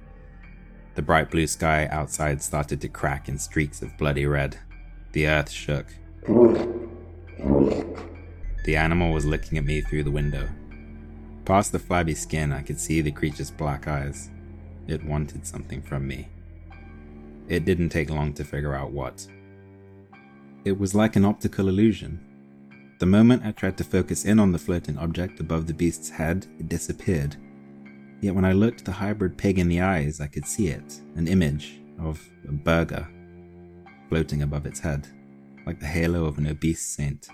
The 0.94 1.02
bright 1.02 1.28
blue 1.28 1.48
sky 1.48 1.88
outside 1.90 2.40
started 2.42 2.80
to 2.82 2.88
crack 2.88 3.28
in 3.28 3.40
streaks 3.40 3.82
of 3.82 3.98
bloody 3.98 4.24
red. 4.24 4.60
The 5.10 5.26
earth 5.26 5.50
shook. 5.50 5.86
The 8.64 8.76
animal 8.76 9.12
was 9.12 9.26
looking 9.26 9.58
at 9.58 9.64
me 9.64 9.80
through 9.80 10.04
the 10.04 10.12
window. 10.12 10.48
Past 11.44 11.72
the 11.72 11.80
flabby 11.80 12.14
skin, 12.14 12.52
I 12.52 12.62
could 12.62 12.78
see 12.78 13.00
the 13.00 13.10
creature's 13.10 13.50
black 13.50 13.88
eyes. 13.88 14.30
It 14.86 15.04
wanted 15.04 15.44
something 15.48 15.82
from 15.82 16.06
me. 16.06 16.28
It 17.48 17.64
didn't 17.64 17.88
take 17.88 18.10
long 18.10 18.32
to 18.34 18.44
figure 18.44 18.74
out 18.74 18.92
what. 18.92 19.26
It 20.64 20.78
was 20.78 20.94
like 20.94 21.16
an 21.16 21.24
optical 21.24 21.68
illusion. 21.68 22.24
The 22.98 23.06
moment 23.06 23.44
I 23.44 23.50
tried 23.50 23.76
to 23.78 23.84
focus 23.84 24.24
in 24.24 24.38
on 24.38 24.52
the 24.52 24.58
floating 24.58 24.96
object 24.98 25.40
above 25.40 25.66
the 25.66 25.74
beast's 25.74 26.10
head, 26.10 26.46
it 26.58 26.68
disappeared. 26.68 27.36
Yet 28.20 28.34
when 28.34 28.44
I 28.44 28.52
looked 28.52 28.84
the 28.84 28.92
hybrid 28.92 29.36
pig 29.36 29.58
in 29.58 29.68
the 29.68 29.80
eyes, 29.80 30.20
I 30.20 30.28
could 30.28 30.46
see 30.46 30.68
it 30.68 31.00
an 31.16 31.26
image 31.26 31.80
of 31.98 32.20
a 32.48 32.52
burger 32.52 33.08
floating 34.08 34.42
above 34.42 34.64
its 34.64 34.80
head, 34.80 35.08
like 35.66 35.80
the 35.80 35.86
halo 35.86 36.24
of 36.24 36.38
an 36.38 36.46
obese 36.46 36.82
saint. 36.82 37.28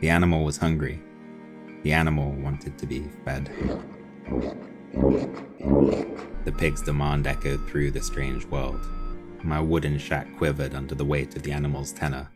The 0.00 0.10
animal 0.10 0.44
was 0.44 0.58
hungry. 0.58 1.00
The 1.82 1.92
animal 1.92 2.32
wanted 2.32 2.76
to 2.78 2.86
be 2.86 3.08
fed. 3.24 3.50
The 6.44 6.52
pig's 6.52 6.82
demand 6.82 7.26
echoed 7.26 7.66
through 7.66 7.92
the 7.92 8.02
strange 8.02 8.44
world. 8.46 8.86
My 9.42 9.58
wooden 9.58 9.98
shack 9.98 10.36
quivered 10.36 10.74
under 10.74 10.94
the 10.94 11.04
weight 11.04 11.34
of 11.34 11.42
the 11.42 11.52
animal's 11.52 11.92
tenor. 11.92 12.28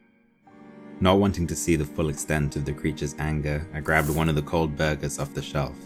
Not 1.02 1.18
wanting 1.18 1.46
to 1.46 1.56
see 1.56 1.76
the 1.76 1.84
full 1.84 2.10
extent 2.10 2.56
of 2.56 2.66
the 2.66 2.74
creature's 2.74 3.14
anger, 3.18 3.66
I 3.72 3.80
grabbed 3.80 4.10
one 4.10 4.28
of 4.28 4.34
the 4.34 4.42
cold 4.42 4.76
burgers 4.76 5.18
off 5.18 5.32
the 5.32 5.40
shelf 5.40 5.76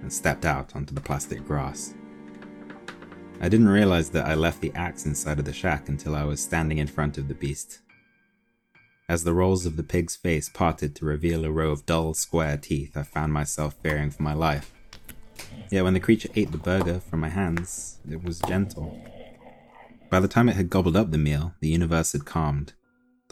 and 0.00 0.10
stepped 0.10 0.46
out 0.46 0.74
onto 0.74 0.94
the 0.94 1.00
plastic 1.00 1.44
grass. 1.44 1.92
I 3.42 3.50
didn't 3.50 3.68
realize 3.68 4.08
that 4.10 4.26
I 4.26 4.34
left 4.34 4.62
the 4.62 4.72
axe 4.74 5.04
inside 5.04 5.38
of 5.38 5.44
the 5.44 5.52
shack 5.52 5.90
until 5.90 6.16
I 6.16 6.24
was 6.24 6.40
standing 6.40 6.78
in 6.78 6.86
front 6.86 7.18
of 7.18 7.28
the 7.28 7.34
beast. 7.34 7.80
As 9.10 9.24
the 9.24 9.34
rolls 9.34 9.66
of 9.66 9.76
the 9.76 9.82
pig's 9.82 10.16
face 10.16 10.48
parted 10.48 10.96
to 10.96 11.04
reveal 11.04 11.44
a 11.44 11.50
row 11.50 11.70
of 11.70 11.84
dull, 11.84 12.14
square 12.14 12.56
teeth, 12.56 12.96
I 12.96 13.02
found 13.02 13.34
myself 13.34 13.74
fearing 13.82 14.10
for 14.10 14.22
my 14.22 14.32
life. 14.32 14.72
Yet 15.70 15.84
when 15.84 15.92
the 15.92 16.00
creature 16.00 16.30
ate 16.34 16.50
the 16.50 16.56
burger 16.56 16.98
from 16.98 17.20
my 17.20 17.28
hands, 17.28 17.98
it 18.10 18.24
was 18.24 18.40
gentle. 18.40 18.98
By 20.08 20.20
the 20.20 20.28
time 20.28 20.48
it 20.48 20.56
had 20.56 20.70
gobbled 20.70 20.96
up 20.96 21.10
the 21.10 21.18
meal, 21.18 21.52
the 21.60 21.68
universe 21.68 22.12
had 22.12 22.24
calmed, 22.24 22.72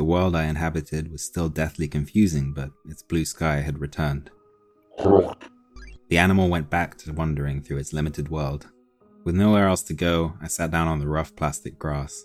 the 0.00 0.04
world 0.04 0.34
I 0.34 0.46
inhabited 0.46 1.12
was 1.12 1.20
still 1.20 1.50
deathly 1.50 1.86
confusing, 1.86 2.54
but 2.54 2.70
its 2.88 3.02
blue 3.02 3.26
sky 3.26 3.56
had 3.56 3.82
returned. 3.82 4.30
The 6.08 6.16
animal 6.16 6.48
went 6.48 6.70
back 6.70 6.96
to 7.00 7.12
wandering 7.12 7.60
through 7.60 7.76
its 7.76 7.92
limited 7.92 8.30
world. 8.30 8.66
With 9.24 9.34
nowhere 9.34 9.68
else 9.68 9.82
to 9.82 9.92
go, 9.92 10.32
I 10.40 10.46
sat 10.46 10.70
down 10.70 10.88
on 10.88 11.00
the 11.00 11.06
rough 11.06 11.36
plastic 11.36 11.78
grass. 11.78 12.24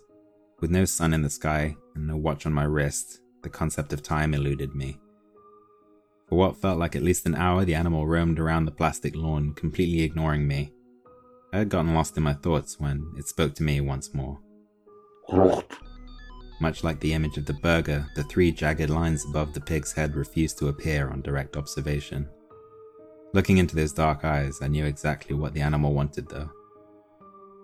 With 0.62 0.72
no 0.72 0.86
sun 0.86 1.14
in 1.14 1.22
the 1.22 1.30
sky 1.30 1.76
and 1.96 2.08
no 2.08 2.16
watch 2.16 2.46
on 2.46 2.54
my 2.54 2.64
wrist, 2.64 3.20
the 3.44 3.50
concept 3.50 3.92
of 3.92 4.02
time 4.02 4.34
eluded 4.34 4.74
me. 4.74 4.98
For 6.30 6.36
what 6.38 6.56
felt 6.56 6.80
like 6.80 6.96
at 6.96 7.04
least 7.04 7.26
an 7.26 7.36
hour, 7.36 7.66
the 7.66 7.76
animal 7.76 8.08
roamed 8.08 8.40
around 8.40 8.64
the 8.64 8.72
plastic 8.72 9.18
lawn, 9.18 9.54
completely 9.54 10.02
ignoring 10.02 10.48
me. 10.48 10.72
I 11.52 11.58
had 11.58 11.68
gotten 11.68 11.94
lost 11.94 12.16
in 12.16 12.24
my 12.24 12.36
thoughts 12.36 12.80
when 12.80 13.12
it 13.18 13.28
spoke 13.28 13.54
to 13.56 13.64
me 13.64 13.82
once 13.82 14.14
more. 14.14 14.40
Much 16.60 16.84
like 16.84 17.00
the 17.00 17.14
image 17.14 17.38
of 17.38 17.46
the 17.46 17.54
burger, 17.54 18.08
the 18.16 18.24
three 18.24 18.52
jagged 18.52 18.90
lines 18.90 19.26
above 19.26 19.54
the 19.54 19.62
pig's 19.62 19.92
head 19.92 20.16
refused 20.16 20.58
to 20.58 20.70
appear 20.70 21.10
on 21.10 21.22
direct 21.22 21.58
observation. 21.58 22.28
Looking 23.34 23.58
into 23.58 23.76
those 23.76 23.92
dark 23.92 24.24
eyes, 24.24 24.60
I 24.62 24.70
knew 24.70 24.86
exactly 24.86 25.36
what 25.36 25.54
the 25.54 25.62
animal 25.62 25.94
wanted, 25.94 26.30
though. 26.30 26.50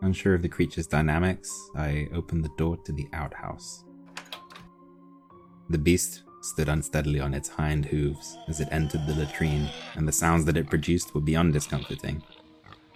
Unsure 0.02 0.34
of 0.34 0.42
the 0.42 0.50
creature's 0.50 0.88
dynamics, 0.88 1.50
I 1.76 2.08
opened 2.14 2.44
the 2.44 2.52
door 2.58 2.78
to 2.86 2.92
the 2.92 3.08
outhouse. 3.14 3.86
The 5.70 5.78
beast 5.78 6.24
stood 6.42 6.68
unsteadily 6.68 7.22
on 7.22 7.34
its 7.34 7.48
hind 7.48 7.86
hooves 7.86 8.36
as 8.50 8.60
it 8.60 8.68
entered 8.72 9.08
the 9.08 9.16
latrine, 9.16 9.70
and 9.96 10.06
the 10.06 10.12
sounds 10.12 10.44
that 10.46 10.58
it 10.58 10.70
produced 10.70 11.16
were 11.16 11.22
beyond 11.22 11.54
discomforting. 11.54 12.22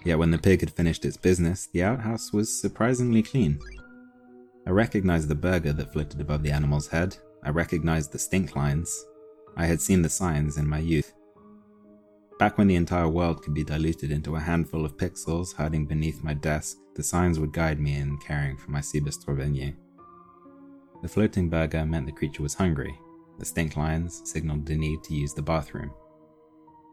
Yet 0.04 0.18
when 0.18 0.30
the 0.30 0.38
pig 0.38 0.60
had 0.60 0.72
finished 0.72 1.04
its 1.04 1.16
business, 1.16 1.68
the 1.72 1.82
outhouse 1.82 2.32
was 2.32 2.60
surprisingly 2.60 3.22
clean. 3.22 3.58
I 4.66 4.70
recognized 4.70 5.28
the 5.28 5.34
burger 5.36 5.72
that 5.72 5.92
floated 5.92 6.20
above 6.20 6.42
the 6.42 6.50
animal's 6.50 6.88
head. 6.88 7.16
I 7.44 7.50
recognized 7.50 8.10
the 8.10 8.18
stink 8.18 8.56
lines. 8.56 9.06
I 9.56 9.64
had 9.64 9.80
seen 9.80 10.02
the 10.02 10.08
signs 10.08 10.58
in 10.58 10.66
my 10.66 10.80
youth. 10.80 11.12
Back 12.40 12.58
when 12.58 12.66
the 12.66 12.74
entire 12.74 13.08
world 13.08 13.42
could 13.42 13.54
be 13.54 13.64
diluted 13.64 14.10
into 14.10 14.36
a 14.36 14.40
handful 14.40 14.84
of 14.84 14.96
pixels 14.96 15.54
hiding 15.54 15.86
beneath 15.86 16.24
my 16.24 16.34
desk, 16.34 16.76
the 16.96 17.02
signs 17.02 17.38
would 17.38 17.52
guide 17.52 17.78
me 17.78 17.94
in 17.94 18.18
caring 18.18 18.56
for 18.56 18.72
my 18.72 18.80
Siebestorvenue. 18.80 19.72
The 21.00 21.08
floating 21.08 21.48
burger 21.48 21.86
meant 21.86 22.06
the 22.06 22.12
creature 22.12 22.42
was 22.42 22.54
hungry. 22.54 22.98
The 23.38 23.44
stink 23.44 23.76
lines 23.76 24.22
signaled 24.24 24.66
the 24.66 24.76
need 24.76 25.04
to 25.04 25.14
use 25.14 25.32
the 25.32 25.42
bathroom. 25.42 25.92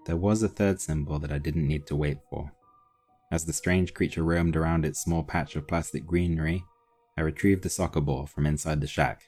There 0.05 0.17
was 0.17 0.43
a 0.43 0.49
third 0.49 0.79
symbol 0.79 1.17
that 1.19 1.31
I 1.31 1.39
didn't 1.39 1.67
need 1.67 1.87
to 1.87 1.95
wait 1.95 2.19
for. 2.29 2.51
As 3.31 3.45
the 3.45 3.53
strange 3.53 3.93
creature 3.93 4.23
roamed 4.23 4.55
around 4.55 4.85
its 4.85 5.01
small 5.01 5.23
patch 5.23 5.55
of 5.55 5.67
plastic 5.67 6.05
greenery, 6.05 6.63
I 7.15 7.21
retrieved 7.21 7.63
the 7.63 7.69
soccer 7.69 8.01
ball 8.01 8.25
from 8.25 8.45
inside 8.45 8.81
the 8.81 8.87
shack. 8.87 9.23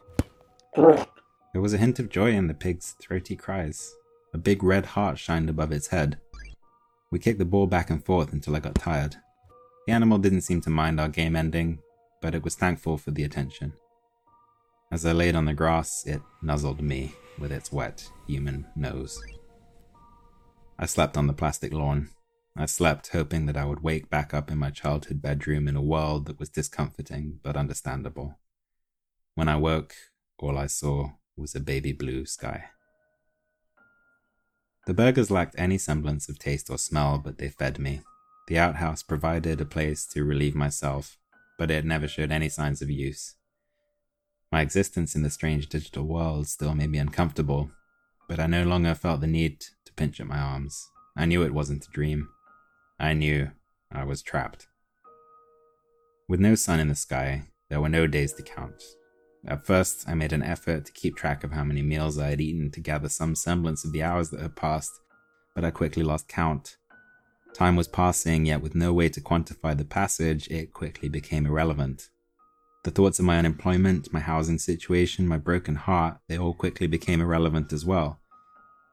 There 0.75 1.61
was 1.61 1.73
a 1.73 1.77
hint 1.77 1.99
of 1.99 2.09
joy 2.09 2.31
in 2.31 2.47
the 2.47 2.53
pig's 2.53 2.95
throaty 2.99 3.35
cries. 3.35 3.95
A 4.33 4.37
big 4.37 4.63
red 4.63 4.87
heart 4.87 5.17
shined 5.19 5.49
above 5.49 5.71
its 5.71 5.87
head. 5.87 6.19
We 7.11 7.19
kicked 7.19 7.39
the 7.39 7.45
ball 7.45 7.67
back 7.67 7.89
and 7.89 8.03
forth 8.03 8.33
until 8.33 8.55
I 8.55 8.59
got 8.59 8.75
tired. 8.75 9.15
The 9.87 9.93
animal 9.93 10.17
didn't 10.17 10.41
seem 10.41 10.61
to 10.61 10.69
mind 10.69 10.99
our 10.99 11.07
game 11.07 11.35
ending, 11.35 11.79
but 12.21 12.33
it 12.35 12.43
was 12.43 12.55
thankful 12.55 12.97
for 12.97 13.11
the 13.11 13.23
attention. 13.23 13.73
As 14.91 15.05
I 15.05 15.11
laid 15.11 15.35
on 15.35 15.45
the 15.45 15.53
grass, 15.53 16.05
it 16.05 16.21
nuzzled 16.41 16.81
me 16.81 17.13
with 17.39 17.51
its 17.51 17.71
wet 17.71 18.09
human 18.27 18.65
nose. 18.75 19.21
I 20.79 20.87
slept 20.87 21.17
on 21.17 21.27
the 21.27 21.33
plastic 21.33 21.71
lawn, 21.71 22.09
I 22.57 22.65
slept 22.67 23.09
hoping 23.09 23.47
that 23.47 23.57
I 23.57 23.65
would 23.65 23.83
wake 23.83 24.09
back 24.09 24.33
up 24.33 24.49
in 24.49 24.57
my 24.57 24.69
childhood 24.69 25.21
bedroom 25.21 25.67
in 25.67 25.75
a 25.75 25.81
world 25.81 26.25
that 26.25 26.39
was 26.39 26.49
discomforting 26.49 27.39
but 27.43 27.57
understandable. 27.57 28.39
When 29.33 29.49
I 29.49 29.57
woke, 29.57 29.93
all 30.37 30.57
I 30.57 30.67
saw 30.67 31.11
was 31.35 31.53
a 31.53 31.59
baby 31.59 31.91
blue 31.91 32.25
sky. 32.25 32.65
The 34.87 34.93
burgers 34.93 35.29
lacked 35.29 35.55
any 35.57 35.77
semblance 35.77 36.29
of 36.29 36.39
taste 36.39 36.69
or 36.69 36.77
smell, 36.77 37.17
but 37.17 37.39
they 37.39 37.49
fed 37.49 37.77
me. 37.77 38.01
The 38.47 38.59
outhouse 38.59 39.03
provided 39.03 39.59
a 39.59 39.65
place 39.65 40.05
to 40.13 40.23
relieve 40.23 40.55
myself, 40.55 41.17
but 41.57 41.71
it 41.71 41.83
never 41.83 42.07
showed 42.07 42.31
any 42.31 42.47
signs 42.47 42.81
of 42.81 42.89
use. 42.89 43.35
My 44.51 44.61
existence 44.61 45.15
in 45.15 45.23
the 45.23 45.29
strange 45.29 45.67
digital 45.67 46.03
world 46.03 46.47
still 46.47 46.73
made 46.73 46.91
me 46.91 46.99
uncomfortable, 46.99 47.71
but 48.29 48.39
I 48.39 48.45
no 48.45 48.63
longer 48.63 48.95
felt 48.95 49.19
the 49.19 49.27
need 49.27 49.59
to 49.59 49.93
pinch 49.93 50.21
at 50.21 50.27
my 50.27 50.37
arms. 50.37 50.89
I 51.17 51.25
knew 51.25 51.43
it 51.43 51.53
wasn't 51.53 51.85
a 51.85 51.91
dream. 51.91 52.29
I 52.99 53.13
knew 53.13 53.51
I 53.91 54.05
was 54.05 54.21
trapped. 54.21 54.67
With 56.29 56.39
no 56.39 56.55
sun 56.55 56.79
in 56.79 56.87
the 56.87 56.95
sky, 56.95 57.43
there 57.69 57.81
were 57.81 57.89
no 57.89 58.07
days 58.07 58.31
to 58.33 58.43
count. 58.43 58.81
At 59.45 59.65
first, 59.65 60.07
I 60.07 60.13
made 60.15 60.31
an 60.31 60.41
effort 60.41 60.85
to 60.85 60.91
keep 60.93 61.15
track 61.15 61.43
of 61.43 61.51
how 61.51 61.63
many 61.65 61.81
meals 61.81 62.17
I 62.17 62.29
had 62.29 62.39
eaten 62.39 62.71
to 62.71 62.79
gather 62.79 63.09
some 63.09 63.35
semblance 63.35 63.83
of 63.83 63.91
the 63.91 64.01
hours 64.01 64.29
that 64.29 64.39
had 64.39 64.55
passed, 64.55 64.91
but 65.53 65.65
I 65.65 65.71
quickly 65.71 66.03
lost 66.03 66.29
count. 66.29 66.77
Time 67.53 67.75
was 67.75 67.87
passing, 67.87 68.45
yet 68.45 68.61
with 68.61 68.75
no 68.75 68.93
way 68.93 69.09
to 69.09 69.21
quantify 69.21 69.77
the 69.77 69.85
passage, 69.85 70.47
it 70.49 70.73
quickly 70.73 71.09
became 71.09 71.45
irrelevant. 71.45 72.09
The 72.83 72.91
thoughts 72.91 73.19
of 73.19 73.25
my 73.25 73.37
unemployment, 73.37 74.13
my 74.13 74.19
housing 74.21 74.57
situation, 74.57 75.27
my 75.27 75.37
broken 75.37 75.75
heart, 75.75 76.17
they 76.27 76.37
all 76.37 76.53
quickly 76.53 76.87
became 76.87 77.19
irrelevant 77.19 77.73
as 77.73 77.85
well. 77.85 78.19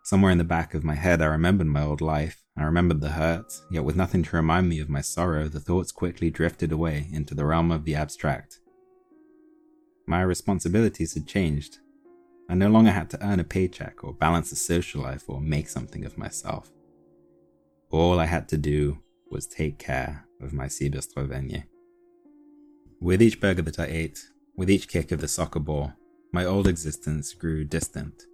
Somewhere 0.04 0.32
in 0.32 0.38
the 0.38 0.44
back 0.44 0.74
of 0.74 0.82
my 0.82 0.96
head, 0.96 1.22
I 1.22 1.26
remembered 1.26 1.68
my 1.68 1.82
old 1.82 2.00
life. 2.00 2.42
I 2.56 2.64
remembered 2.64 3.00
the 3.00 3.10
hurt, 3.10 3.52
yet 3.70 3.84
with 3.84 3.94
nothing 3.94 4.24
to 4.24 4.36
remind 4.36 4.68
me 4.68 4.80
of 4.80 4.88
my 4.88 5.00
sorrow, 5.00 5.48
the 5.48 5.60
thoughts 5.60 5.92
quickly 5.92 6.28
drifted 6.28 6.72
away 6.72 7.08
into 7.12 7.34
the 7.34 7.44
realm 7.44 7.70
of 7.70 7.84
the 7.84 7.94
abstract. 7.94 8.58
My 10.06 10.22
responsibilities 10.22 11.14
had 11.14 11.28
changed. 11.28 11.78
I 12.50 12.54
no 12.54 12.68
longer 12.68 12.90
had 12.90 13.10
to 13.10 13.24
earn 13.24 13.38
a 13.38 13.44
paycheck 13.44 14.02
or 14.02 14.12
balance 14.12 14.50
a 14.50 14.56
social 14.56 15.02
life 15.02 15.24
or 15.28 15.40
make 15.40 15.68
something 15.68 16.04
of 16.04 16.18
myself. 16.18 16.72
All 17.90 18.18
I 18.18 18.26
had 18.26 18.48
to 18.48 18.56
do 18.56 18.98
was 19.30 19.46
take 19.46 19.78
care 19.78 20.26
of 20.40 20.52
my 20.52 20.66
Sieberstrovenje. 20.66 21.64
With 23.00 23.22
each 23.22 23.40
burger 23.40 23.62
that 23.62 23.78
I 23.78 23.86
ate, 23.86 24.18
with 24.56 24.68
each 24.68 24.88
kick 24.88 25.12
of 25.12 25.20
the 25.20 25.28
soccer 25.28 25.60
ball, 25.60 25.92
my 26.32 26.44
old 26.44 26.66
existence 26.66 27.32
grew 27.34 27.64
distant. 27.64 28.24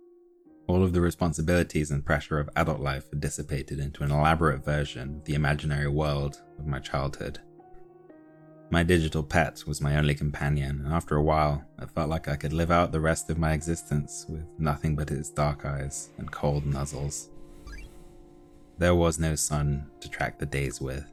All 0.69 0.83
of 0.83 0.93
the 0.93 1.01
responsibilities 1.01 1.91
and 1.91 2.05
pressure 2.05 2.39
of 2.39 2.51
adult 2.55 2.81
life 2.81 3.09
had 3.09 3.21
dissipated 3.21 3.79
into 3.79 4.05
an 4.05 4.11
elaborate 4.11 4.63
version 4.63 5.17
of 5.17 5.25
the 5.25 5.35
imaginary 5.35 5.89
world 5.89 6.43
of 6.59 6.67
my 6.67 6.79
childhood. 6.79 7.39
My 8.71 8.83
digital 8.83 9.23
pet 9.23 9.65
was 9.67 9.81
my 9.81 9.97
only 9.97 10.15
companion, 10.15 10.83
and 10.85 10.93
after 10.93 11.17
a 11.17 11.23
while, 11.23 11.65
I 11.79 11.87
felt 11.87 12.11
like 12.11 12.29
I 12.29 12.37
could 12.37 12.53
live 12.53 12.71
out 12.71 12.93
the 12.93 13.01
rest 13.01 13.31
of 13.31 13.39
my 13.39 13.55
existence 13.55 14.27
with 14.29 14.45
nothing 14.59 14.95
but 14.95 15.11
its 15.11 15.31
dark 15.31 15.65
eyes 15.65 16.11
and 16.19 16.31
cold 16.31 16.67
nuzzles. 16.67 17.31
There 18.77 18.95
was 18.95 19.19
no 19.19 19.37
sun 19.37 19.91
to 20.01 20.11
track 20.11 20.39
the 20.39 20.45
days 20.45 20.83
with, 20.83 21.11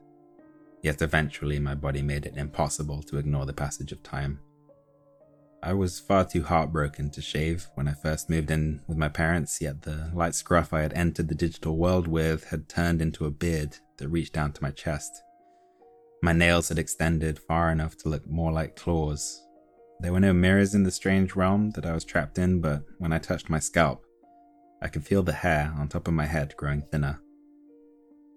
yet 0.83 1.01
eventually 1.01 1.59
my 1.59 1.75
body 1.75 2.01
made 2.01 2.25
it 2.25 2.35
impossible 2.35 3.01
to 3.03 3.17
ignore 3.17 3.45
the 3.45 3.53
passage 3.53 3.93
of 3.93 4.03
time. 4.03 4.41
I 5.65 5.73
was 5.73 5.99
far 5.99 6.23
too 6.23 6.43
heartbroken 6.43 7.09
to 7.09 7.23
shave 7.23 7.69
when 7.73 7.87
I 7.87 7.93
first 7.93 8.29
moved 8.29 8.51
in 8.51 8.81
with 8.85 8.99
my 8.99 9.09
parents, 9.09 9.59
yet 9.59 9.81
the 9.81 10.11
light 10.13 10.35
scruff 10.35 10.71
I 10.71 10.81
had 10.81 10.93
entered 10.93 11.27
the 11.27 11.33
digital 11.33 11.75
world 11.75 12.07
with 12.07 12.43
had 12.49 12.69
turned 12.69 13.01
into 13.01 13.25
a 13.25 13.31
beard 13.31 13.77
that 13.97 14.09
reached 14.09 14.33
down 14.33 14.51
to 14.51 14.61
my 14.61 14.69
chest. 14.69 15.23
My 16.21 16.33
nails 16.33 16.69
had 16.69 16.77
extended 16.77 17.39
far 17.39 17.71
enough 17.71 17.97
to 17.97 18.09
look 18.09 18.27
more 18.27 18.51
like 18.51 18.75
claws. 18.75 19.41
There 20.01 20.13
were 20.13 20.19
no 20.19 20.33
mirrors 20.33 20.75
in 20.75 20.83
the 20.83 20.91
strange 20.91 21.35
realm 21.35 21.71
that 21.71 21.85
I 21.87 21.95
was 21.95 22.05
trapped 22.05 22.37
in, 22.37 22.61
but 22.61 22.83
when 22.99 23.11
I 23.11 23.17
touched 23.17 23.49
my 23.49 23.57
scalp, 23.57 24.05
I 24.83 24.87
could 24.87 25.03
feel 25.03 25.23
the 25.23 25.33
hair 25.33 25.73
on 25.79 25.87
top 25.87 26.07
of 26.07 26.13
my 26.13 26.27
head 26.27 26.53
growing 26.57 26.83
thinner. 26.83 27.19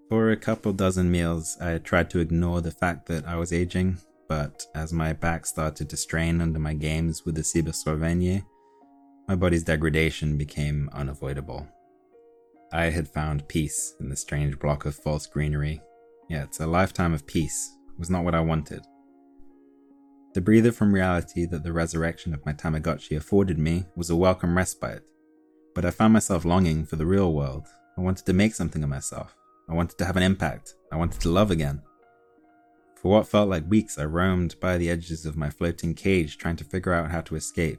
For 0.09 0.31
a 0.31 0.37
couple 0.39 0.73
dozen 0.73 1.11
meals, 1.11 1.59
I 1.61 1.77
tried 1.77 2.09
to 2.11 2.21
ignore 2.21 2.63
the 2.63 2.71
fact 2.71 3.05
that 3.09 3.27
I 3.29 3.37
was 3.37 3.53
aging, 3.53 3.99
but 4.29 4.67
as 4.75 4.93
my 4.93 5.13
back 5.13 5.47
started 5.47 5.89
to 5.89 5.97
strain 5.97 6.41
under 6.41 6.59
my 6.59 6.75
games 6.75 7.25
with 7.25 7.35
the 7.35 7.43
Sieberstrovenje, 7.43 8.45
my 9.27 9.35
body's 9.35 9.65
degradation 9.65 10.37
became 10.37 10.89
unavoidable. 10.93 11.67
I 12.73 12.85
had 12.85 13.09
found 13.09 13.49
peace 13.49 13.95
in 14.01 14.09
the 14.09 14.17
strange 14.17 14.59
block 14.59 14.85
of 14.85 14.95
false 14.95 15.27
greenery, 15.27 15.81
yet 16.29 16.59
a 16.61 16.67
lifetime 16.67 17.15
of 17.15 17.27
peace 17.27 17.75
was 17.99 18.11
not 18.11 18.25
what 18.25 18.35
I 18.35 18.41
wanted. 18.41 18.83
The 20.35 20.43
breather 20.43 20.73
from 20.73 20.93
reality 20.93 21.47
that 21.47 21.63
the 21.63 21.73
resurrection 21.73 22.35
of 22.35 22.45
my 22.45 22.53
Tamagotchi 22.53 23.17
afforded 23.17 23.59
me 23.59 23.87
was 23.97 24.11
a 24.11 24.17
welcome 24.17 24.57
respite, 24.57 25.03
but 25.75 25.87
I 25.87 25.91
found 25.91 26.13
myself 26.13 26.45
longing 26.45 26.85
for 26.85 26.97
the 26.97 27.07
real 27.07 27.33
world. 27.33 27.67
I 27.97 28.03
wanted 28.03 28.27
to 28.27 28.35
make 28.35 28.55
something 28.55 28.83
of 28.83 28.91
myself. 28.91 29.35
I 29.69 29.75
wanted 29.75 29.97
to 29.99 30.05
have 30.05 30.17
an 30.17 30.23
impact. 30.23 30.75
I 30.93 30.97
wanted 30.97 31.21
to 31.23 31.31
love 31.31 31.51
again. 31.51 31.83
For 33.01 33.13
what 33.13 33.29
felt 33.29 33.49
like 33.49 33.71
weeks, 33.71 33.97
I 33.97 34.07
roamed 34.07 34.57
by 34.59 34.77
the 34.77 34.91
edges 34.91 35.25
of 35.25 35.37
my 35.37 35.51
floating 35.51 35.95
cage 35.95 36.37
trying 36.37 36.57
to 36.57 36.65
figure 36.65 36.93
out 36.93 37.13
how 37.13 37.21
to 37.23 37.37
escape. 37.37 37.79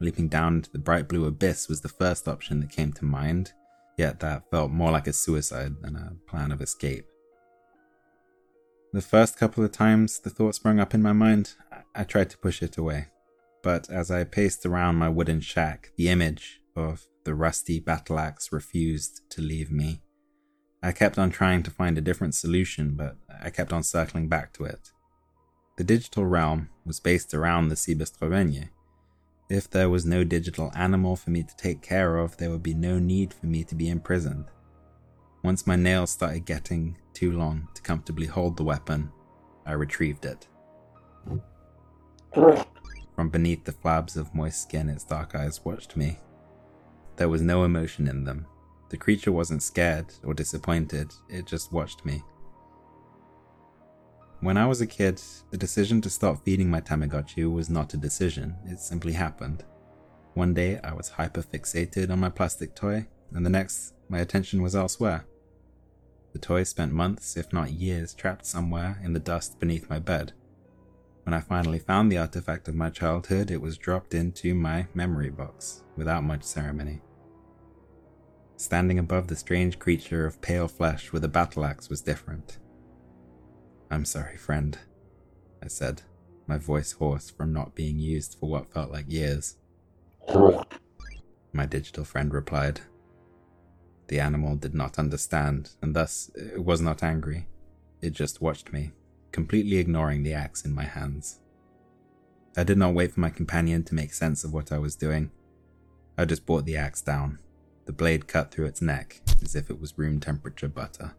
Leaping 0.00 0.28
down 0.28 0.56
into 0.56 0.70
the 0.70 0.78
bright 0.78 1.06
blue 1.06 1.26
abyss 1.26 1.68
was 1.68 1.82
the 1.82 1.88
first 1.88 2.26
option 2.26 2.60
that 2.60 2.70
came 2.70 2.92
to 2.94 3.04
mind, 3.04 3.52
yet 3.98 4.20
that 4.20 4.50
felt 4.50 4.70
more 4.70 4.90
like 4.90 5.06
a 5.06 5.12
suicide 5.12 5.82
than 5.82 5.96
a 5.96 6.16
plan 6.26 6.50
of 6.50 6.62
escape. 6.62 7.04
The 8.94 9.02
first 9.02 9.36
couple 9.36 9.62
of 9.62 9.72
times 9.72 10.18
the 10.18 10.30
thought 10.30 10.54
sprung 10.54 10.80
up 10.80 10.94
in 10.94 11.02
my 11.02 11.12
mind, 11.12 11.54
I 11.94 12.04
tried 12.04 12.30
to 12.30 12.38
push 12.38 12.62
it 12.62 12.78
away. 12.78 13.08
But 13.62 13.90
as 13.90 14.10
I 14.10 14.24
paced 14.24 14.64
around 14.64 14.96
my 14.96 15.10
wooden 15.10 15.40
shack, 15.40 15.92
the 15.96 16.08
image 16.08 16.62
of 16.74 17.06
the 17.24 17.34
rusty 17.34 17.80
battle 17.80 18.18
axe 18.18 18.50
refused 18.50 19.28
to 19.30 19.42
leave 19.42 19.70
me. 19.70 20.00
I 20.82 20.92
kept 20.92 21.18
on 21.18 21.30
trying 21.30 21.62
to 21.64 21.70
find 21.70 21.98
a 21.98 22.02
different 22.02 22.34
solution, 22.34 22.94
but 22.94 23.16
I 23.42 23.50
kept 23.50 23.72
on 23.72 23.82
circling 23.82 24.28
back 24.28 24.52
to 24.54 24.64
it. 24.64 24.92
The 25.76 25.84
digital 25.84 26.24
realm 26.24 26.70
was 26.84 27.00
based 27.00 27.34
around 27.34 27.68
the 27.68 27.74
Sieberstrovenje. 27.74 28.68
If 29.50 29.68
there 29.70 29.88
was 29.88 30.04
no 30.04 30.24
digital 30.24 30.70
animal 30.74 31.16
for 31.16 31.30
me 31.30 31.42
to 31.42 31.56
take 31.56 31.82
care 31.82 32.18
of, 32.18 32.36
there 32.36 32.50
would 32.50 32.62
be 32.62 32.74
no 32.74 32.98
need 32.98 33.32
for 33.32 33.46
me 33.46 33.64
to 33.64 33.74
be 33.74 33.88
imprisoned. 33.88 34.46
Once 35.42 35.66
my 35.66 35.76
nails 35.76 36.10
started 36.10 36.44
getting 36.44 36.98
too 37.14 37.32
long 37.32 37.68
to 37.74 37.82
comfortably 37.82 38.26
hold 38.26 38.56
the 38.56 38.64
weapon, 38.64 39.10
I 39.64 39.72
retrieved 39.72 40.24
it. 40.24 40.46
From 43.14 43.30
beneath 43.30 43.64
the 43.64 43.72
flabs 43.72 44.16
of 44.16 44.34
moist 44.34 44.62
skin, 44.62 44.88
its 44.88 45.04
dark 45.04 45.34
eyes 45.34 45.64
watched 45.64 45.96
me. 45.96 46.18
There 47.16 47.28
was 47.28 47.42
no 47.42 47.64
emotion 47.64 48.06
in 48.06 48.24
them, 48.24 48.46
the 48.88 48.96
creature 48.96 49.32
wasn't 49.32 49.62
scared 49.62 50.06
or 50.24 50.34
disappointed, 50.34 51.12
it 51.28 51.46
just 51.46 51.72
watched 51.72 52.04
me. 52.04 52.22
When 54.40 54.56
I 54.56 54.66
was 54.66 54.80
a 54.80 54.86
kid, 54.86 55.20
the 55.50 55.56
decision 55.56 56.00
to 56.02 56.10
stop 56.10 56.44
feeding 56.44 56.70
my 56.70 56.80
Tamagotchi 56.80 57.52
was 57.52 57.68
not 57.68 57.94
a 57.94 57.96
decision, 57.96 58.56
it 58.66 58.78
simply 58.78 59.12
happened. 59.12 59.64
One 60.34 60.54
day 60.54 60.78
I 60.84 60.94
was 60.94 61.08
hyper 61.08 61.42
fixated 61.42 62.10
on 62.10 62.20
my 62.20 62.28
plastic 62.28 62.74
toy, 62.76 63.08
and 63.34 63.44
the 63.44 63.50
next 63.50 63.94
my 64.08 64.20
attention 64.20 64.62
was 64.62 64.76
elsewhere. 64.76 65.26
The 66.32 66.38
toy 66.38 66.62
spent 66.62 66.92
months, 66.92 67.36
if 67.36 67.52
not 67.52 67.72
years, 67.72 68.14
trapped 68.14 68.46
somewhere 68.46 69.00
in 69.02 69.12
the 69.12 69.18
dust 69.18 69.58
beneath 69.58 69.90
my 69.90 69.98
bed. 69.98 70.32
When 71.24 71.34
I 71.34 71.40
finally 71.40 71.78
found 71.78 72.10
the 72.10 72.18
artifact 72.18 72.68
of 72.68 72.74
my 72.74 72.90
childhood, 72.90 73.50
it 73.50 73.60
was 73.60 73.76
dropped 73.76 74.14
into 74.14 74.54
my 74.54 74.86
memory 74.94 75.30
box 75.30 75.82
without 75.96 76.22
much 76.22 76.44
ceremony. 76.44 77.00
Standing 78.58 78.98
above 78.98 79.28
the 79.28 79.36
strange 79.36 79.78
creature 79.78 80.26
of 80.26 80.40
pale 80.40 80.66
flesh 80.66 81.12
with 81.12 81.22
a 81.22 81.28
battle 81.28 81.64
axe 81.64 81.88
was 81.88 82.00
different. 82.00 82.58
I'm 83.88 84.04
sorry, 84.04 84.36
friend, 84.36 84.76
I 85.62 85.68
said, 85.68 86.02
my 86.48 86.58
voice 86.58 86.90
hoarse 86.90 87.30
from 87.30 87.52
not 87.52 87.76
being 87.76 88.00
used 88.00 88.36
for 88.38 88.48
what 88.48 88.72
felt 88.72 88.90
like 88.90 89.04
years. 89.08 89.58
My 91.52 91.66
digital 91.66 92.04
friend 92.04 92.34
replied. 92.34 92.80
The 94.08 94.18
animal 94.18 94.56
did 94.56 94.74
not 94.74 94.98
understand, 94.98 95.70
and 95.80 95.94
thus 95.94 96.28
it 96.34 96.64
was 96.64 96.80
not 96.80 97.04
angry. 97.04 97.46
It 98.02 98.10
just 98.10 98.42
watched 98.42 98.72
me, 98.72 98.90
completely 99.30 99.76
ignoring 99.76 100.24
the 100.24 100.34
axe 100.34 100.64
in 100.64 100.74
my 100.74 100.84
hands. 100.84 101.38
I 102.56 102.64
did 102.64 102.76
not 102.76 102.94
wait 102.94 103.12
for 103.12 103.20
my 103.20 103.30
companion 103.30 103.84
to 103.84 103.94
make 103.94 104.12
sense 104.12 104.42
of 104.42 104.52
what 104.52 104.72
I 104.72 104.78
was 104.78 104.96
doing. 104.96 105.30
I 106.18 106.24
just 106.24 106.44
brought 106.44 106.64
the 106.64 106.76
axe 106.76 107.00
down 107.00 107.38
the 107.88 107.92
blade 107.94 108.28
cut 108.28 108.50
through 108.50 108.66
its 108.66 108.82
neck 108.82 109.18
as 109.42 109.56
if 109.56 109.70
it 109.70 109.80
was 109.80 109.96
room 109.96 110.20
temperature 110.20 110.68
butter. 110.68 111.14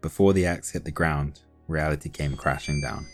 Before 0.00 0.32
the 0.32 0.46
axe 0.46 0.70
hit 0.70 0.84
the 0.84 0.92
ground, 0.92 1.40
reality 1.66 2.08
came 2.08 2.36
crashing 2.36 2.80
down. 2.80 3.04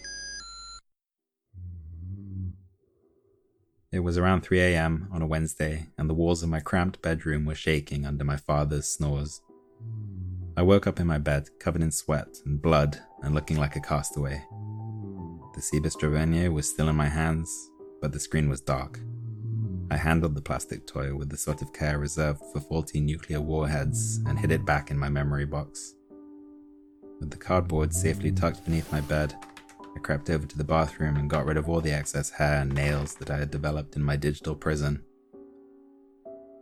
It 3.91 4.01
was 4.01 4.19
around 4.19 4.43
3 4.43 4.61
a.m. 4.61 5.09
on 5.11 5.23
a 5.23 5.27
Wednesday, 5.27 5.87
and 5.97 6.11
the 6.11 6.13
walls 6.13 6.43
of 6.43 6.51
my 6.51 6.61
cramped 6.61 7.01
bedroom 7.01 7.47
were 7.47 7.55
shaking 7.55 8.05
under 8.05 8.25
my 8.25 8.37
father's 8.37 8.89
snores. 8.89 9.41
I 10.55 10.61
woke 10.61 10.87
up 10.87 11.01
in 11.01 11.07
my 11.07 11.17
bed, 11.17 11.49
covered 11.59 11.81
in 11.81 11.93
sweat 11.93 12.29
and 12.45 12.61
blood 12.61 13.01
and 13.23 13.35
looking 13.35 13.57
like 13.57 13.77
a 13.77 13.81
castaway. 13.81 14.45
The 15.55 15.63
Sieberstrovenje 15.63 16.53
was 16.53 16.69
still 16.69 16.91
in 16.91 16.97
my 16.97 17.09
hands, 17.09 17.71
but 18.03 18.13
the 18.13 18.21
screen 18.21 18.51
was 18.51 18.61
dark. 18.61 19.01
I 19.91 19.97
handled 19.97 20.35
the 20.35 20.41
plastic 20.41 20.87
toy 20.87 21.15
with 21.15 21.29
the 21.29 21.37
sort 21.37 21.63
of 21.63 21.73
care 21.73 21.99
reserved 21.99 22.41
for 22.53 22.61
faulty 22.61 23.01
nuclear 23.01 23.41
warheads 23.41 24.21
and 24.27 24.39
hid 24.39 24.51
it 24.51 24.65
back 24.65 24.91
in 24.91 24.99
my 24.99 25.09
memory 25.09 25.47
box. 25.47 25.95
With 27.21 27.31
the 27.31 27.37
cardboard 27.37 27.95
safely 27.95 28.33
tucked 28.33 28.65
beneath 28.65 28.91
my 28.91 29.01
bed, 29.03 29.35
I 29.95 30.01
crept 30.01 30.31
over 30.31 30.47
to 30.47 30.59
the 30.59 30.65
bathroom 30.65 31.17
and 31.17 31.31
got 31.31 31.47
rid 31.47 31.57
of 31.57 31.69
all 31.69 31.81
the 31.81 31.93
excess 31.93 32.31
hair 32.31 32.63
and 32.63 32.75
nails 32.75 33.15
that 33.17 33.31
I 33.31 33.39
had 33.39 33.51
developed 33.51 33.95
in 33.97 34.03
my 34.03 34.17
digital 34.17 34.55
prison. 34.55 35.03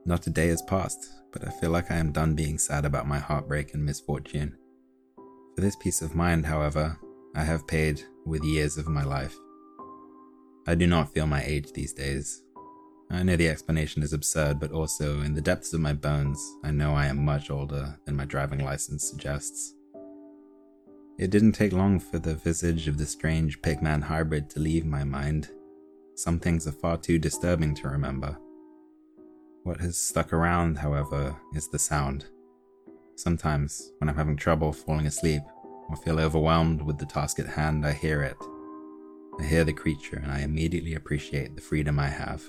Not 0.04 0.26
a 0.26 0.30
day 0.30 0.48
has 0.48 0.62
passed, 0.62 1.08
but 1.32 1.46
I 1.46 1.50
feel 1.50 1.70
like 1.70 1.90
I 1.90 1.96
am 1.96 2.12
done 2.12 2.35
being 2.35 2.58
sad 2.58 2.85
about 2.85 3.06
my 3.06 3.18
heartbreak 3.18 3.72
and 3.72 3.85
misfortune. 3.85 4.56
For 5.54 5.61
this 5.61 5.76
peace 5.76 6.02
of 6.02 6.14
mind, 6.14 6.44
however, 6.46 6.98
I 7.35 7.44
have 7.44 7.66
paid 7.66 8.02
with 8.26 8.44
years 8.44 8.76
of 8.76 8.88
my 8.88 9.04
life. 9.04 9.37
I 10.66 10.74
do 10.74 10.87
not 10.87 11.12
feel 11.12 11.26
my 11.26 11.42
age 11.42 11.72
these 11.72 11.92
days, 11.92 12.41
I 13.12 13.22
know 13.22 13.37
the 13.37 13.51
explanation 13.51 14.03
is 14.03 14.14
absurd, 14.14 14.59
but 14.59 14.72
also 14.72 15.20
in 15.20 15.35
the 15.35 15.42
depths 15.42 15.75
of 15.75 15.81
my 15.81 15.92
bones, 15.92 16.40
I 16.64 16.70
know 16.70 16.94
I 16.94 17.07
am 17.07 17.22
much 17.22 17.51
older 17.51 17.98
than 18.07 18.16
my 18.16 18.25
driving 18.25 18.64
license 18.64 19.07
suggests. 19.07 19.75
It 21.18 21.31
didn't 21.31 21.53
take 21.53 21.75
long 21.75 22.01
for 22.01 22.18
the 22.18 22.37
visage 22.37 22.88
of 22.88 22.96
the 22.96 23.05
strange 23.05 23.61
pigman 23.61 24.03
hybrid 24.03 24.48
to 24.51 24.61
leave 24.61 24.87
my 24.87 25.05
mind. 25.05 25.51
Some 26.14 26.40
things 26.40 26.66
are 26.66 26.72
far 26.72 26.96
too 26.96 27.18
disturbing 27.18 27.75
to 27.77 27.88
remember. 27.88 28.38
What 29.62 29.79
has 29.83 29.98
stuck 29.98 30.33
around, 30.33 30.79
however, 30.79 31.37
is 31.55 31.68
the 31.68 31.79
sound. 31.79 32.25
Sometimes, 33.16 33.92
when 33.98 34.09
I'm 34.09 34.16
having 34.16 34.38
trouble 34.38 34.72
falling 34.72 35.07
asleep 35.07 35.42
or 35.90 35.96
feel 35.96 36.18
overwhelmed 36.18 36.81
with 36.81 36.96
the 36.96 37.05
task 37.05 37.38
at 37.40 37.46
hand, 37.46 37.85
I 37.85 37.92
hear 37.92 38.22
it. 38.22 38.38
I 39.38 39.44
hear 39.44 39.64
the 39.64 39.75
creature 39.75 40.16
and 40.16 40.33
I 40.33 40.40
immediately 40.40 40.94
appreciate 40.94 41.55
the 41.55 41.61
freedom 41.61 41.98
I 41.98 42.09
have. 42.09 42.42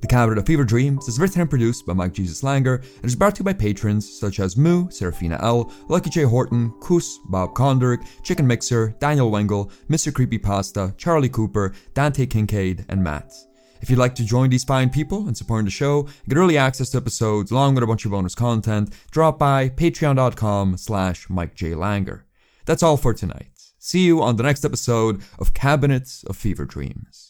The 0.00 0.06
Cabinet 0.08 0.38
of 0.38 0.46
Fever 0.46 0.64
Dreams 0.64 1.08
is 1.08 1.18
written 1.18 1.40
and 1.40 1.50
produced 1.50 1.84
by 1.84 1.92
Mike 1.92 2.12
Jesus 2.12 2.42
Langer 2.42 2.82
and 2.96 3.04
is 3.04 3.16
brought 3.16 3.34
to 3.34 3.40
you 3.40 3.44
by 3.44 3.52
patrons 3.52 4.18
such 4.18 4.40
as 4.40 4.56
Moo, 4.56 4.88
Serafina 4.90 5.38
L, 5.42 5.72
Lucky 5.88 6.08
J. 6.08 6.22
Horton, 6.22 6.72
Kus, 6.80 7.18
Bob 7.26 7.54
Condrick, 7.54 8.06
Chicken 8.22 8.46
Mixer, 8.46 8.94
Daniel 9.00 9.30
Wengel, 9.30 9.70
Mr. 9.88 10.14
Creepy 10.14 10.38
Pasta, 10.38 10.94
Charlie 10.96 11.28
Cooper, 11.28 11.74
Dante 11.94 12.26
Kincaid, 12.26 12.86
and 12.88 13.02
Matt. 13.02 13.32
If 13.80 13.90
you'd 13.90 13.98
like 13.98 14.14
to 14.16 14.24
join 14.24 14.50
these 14.50 14.64
fine 14.64 14.90
people 14.90 15.26
and 15.26 15.36
support 15.36 15.64
the 15.64 15.70
show, 15.70 16.08
get 16.28 16.38
early 16.38 16.56
access 16.56 16.90
to 16.90 16.98
episodes 16.98 17.50
along 17.50 17.74
with 17.74 17.84
a 17.84 17.86
bunch 17.86 18.04
of 18.04 18.12
bonus 18.12 18.34
content, 18.34 18.94
drop 19.10 19.38
by 19.38 19.68
patreon.com 19.68 20.76
slash 20.76 21.28
Mike 21.28 21.54
J. 21.54 21.72
Langer. 21.72 22.22
That's 22.64 22.82
all 22.82 22.96
for 22.96 23.14
tonight. 23.14 23.57
See 23.78 24.04
you 24.04 24.20
on 24.20 24.36
the 24.36 24.42
next 24.42 24.64
episode 24.64 25.22
of 25.38 25.54
Cabinets 25.54 26.24
of 26.24 26.36
Fever 26.36 26.64
Dreams. 26.64 27.27